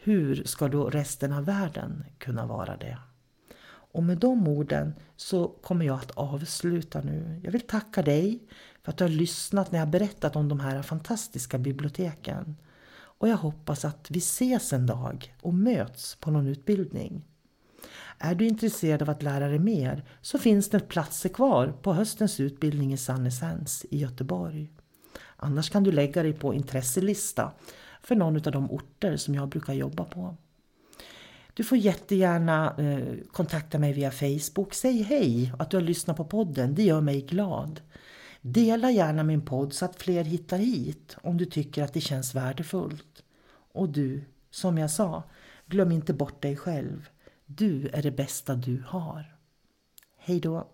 hur 0.02 0.44
ska 0.44 0.68
då 0.68 0.90
resten 0.90 1.32
av 1.32 1.44
världen 1.44 2.04
kunna 2.18 2.46
vara 2.46 2.76
det? 2.76 2.98
Och 3.94 4.02
med 4.02 4.18
de 4.18 4.48
orden 4.48 4.94
så 5.16 5.48
kommer 5.48 5.84
jag 5.84 5.98
att 5.98 6.10
avsluta 6.10 7.00
nu. 7.00 7.40
Jag 7.44 7.52
vill 7.52 7.60
tacka 7.60 8.02
dig 8.02 8.42
för 8.82 8.92
att 8.92 8.98
du 8.98 9.04
har 9.04 9.08
lyssnat 9.08 9.72
när 9.72 9.78
jag 9.78 9.88
berättat 9.88 10.36
om 10.36 10.48
de 10.48 10.60
här 10.60 10.82
fantastiska 10.82 11.58
biblioteken. 11.58 12.56
Och 12.94 13.28
jag 13.28 13.36
hoppas 13.36 13.84
att 13.84 14.06
vi 14.10 14.18
ses 14.18 14.72
en 14.72 14.86
dag 14.86 15.34
och 15.40 15.54
möts 15.54 16.16
på 16.16 16.30
någon 16.30 16.46
utbildning. 16.46 17.24
Är 18.18 18.34
du 18.34 18.46
intresserad 18.46 19.02
av 19.02 19.10
att 19.10 19.22
lära 19.22 19.48
dig 19.48 19.58
mer 19.58 20.04
så 20.20 20.38
finns 20.38 20.70
det 20.70 20.80
platser 20.80 21.28
kvar 21.28 21.74
på 21.82 21.92
höstens 21.92 22.40
utbildning 22.40 22.92
i 22.92 22.96
Sannessens 22.96 23.86
i 23.90 23.98
Göteborg. 23.98 24.70
Annars 25.36 25.70
kan 25.70 25.84
du 25.84 25.92
lägga 25.92 26.22
dig 26.22 26.32
på 26.32 26.54
intresselista 26.54 27.52
för 28.02 28.14
någon 28.14 28.36
av 28.36 28.52
de 28.52 28.70
orter 28.70 29.16
som 29.16 29.34
jag 29.34 29.48
brukar 29.48 29.72
jobba 29.72 30.04
på. 30.04 30.36
Du 31.54 31.64
får 31.64 31.78
jättegärna 31.78 32.74
eh, 32.78 33.14
kontakta 33.32 33.78
mig 33.78 33.92
via 33.92 34.10
Facebook. 34.10 34.74
Säg 34.74 35.02
hej 35.02 35.52
att 35.58 35.70
du 35.70 35.76
har 35.76 35.84
lyssnat 35.84 36.16
på 36.16 36.24
podden. 36.24 36.74
Det 36.74 36.82
gör 36.82 37.00
mig 37.00 37.20
glad. 37.20 37.80
Dela 38.40 38.90
gärna 38.90 39.22
min 39.22 39.44
podd 39.44 39.72
så 39.72 39.84
att 39.84 40.02
fler 40.02 40.24
hittar 40.24 40.58
hit 40.58 41.16
om 41.22 41.36
du 41.36 41.44
tycker 41.44 41.82
att 41.82 41.92
det 41.92 42.00
känns 42.00 42.34
värdefullt. 42.34 43.24
Och 43.72 43.88
du, 43.88 44.24
som 44.50 44.78
jag 44.78 44.90
sa, 44.90 45.22
glöm 45.66 45.92
inte 45.92 46.12
bort 46.14 46.42
dig 46.42 46.56
själv. 46.56 47.08
Du 47.46 47.88
är 47.88 48.02
det 48.02 48.10
bästa 48.10 48.54
du 48.54 48.82
har. 48.86 49.36
Hej 50.16 50.40
då! 50.40 50.73